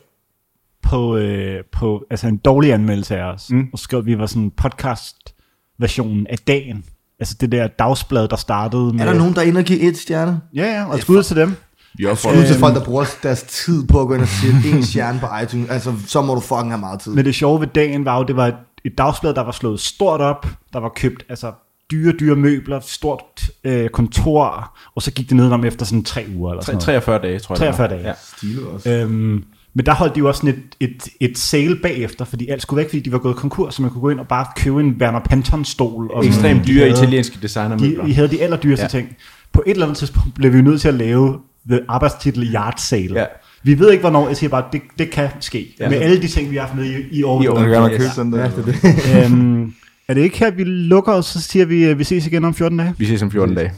[0.82, 3.68] på, øh, på altså en dårlig anmeldelse af os, Mm.
[3.72, 6.84] og skrev, at vi var sådan podcast-versionen af dagen.
[7.20, 9.00] Altså det der dagsblad, der startede med...
[9.00, 10.40] Er der nogen, der er inde og giver et stjerne?
[10.54, 11.54] Ja, ja, og skud til dem.
[11.98, 14.76] Vi opfordrer Skud til folk, der bruger deres tid på at gå ind og sige
[14.76, 15.70] en stjerne på iTunes.
[15.70, 17.14] Altså, så må du fucking have meget tid.
[17.14, 18.54] Men det sjove ved dagen var jo, det var et,
[18.84, 21.52] et dagsblad, der var slået stort op, der var købt altså
[21.90, 26.50] dyre, dyre møbler, stort øh, kontor, og så gik det nedenom efter sådan tre uger
[26.52, 27.02] eller sådan Tre- noget.
[27.04, 27.60] 43 dage, tror jeg.
[27.60, 27.72] det var.
[27.86, 28.08] 43 dage.
[28.08, 28.14] Ja.
[28.36, 28.90] Stilet også.
[28.90, 32.62] Øhm, men der holdt de jo også sådan et, et, et sale bagefter, fordi alt
[32.62, 34.80] skulle væk, fordi de var gået konkurs, så man kunne gå ind og bare købe
[34.80, 36.10] en Werner Panton-stol.
[36.12, 38.04] Og Ekstremt de dyre havde- italienske designermøbler.
[38.04, 38.88] De, I havde de allerdyreste Ja.
[38.88, 39.16] ting.
[39.52, 41.38] På et eller andet tidspunkt blev vi nødt til at lave
[41.70, 43.20] the arbejdstitel Yard Sale.
[43.20, 43.24] Ja.
[43.62, 44.28] Vi ved ikke, hvornår.
[44.28, 45.74] Jeg siger bare, det, det kan ske.
[45.80, 45.88] Ja.
[45.88, 47.42] Med alle de ting, vi har haft med i, i år.
[47.42, 47.88] I år.
[47.88, 47.96] Yes.
[47.96, 48.40] købe sådan der.
[48.40, 49.24] Ja, det det.
[49.24, 49.74] øhm,
[50.08, 52.54] er det ikke her, vi lukker os, så siger vi, øh, vi ses igen om
[52.54, 52.94] 14 dage?
[52.98, 53.72] Vi ses om 14 dage.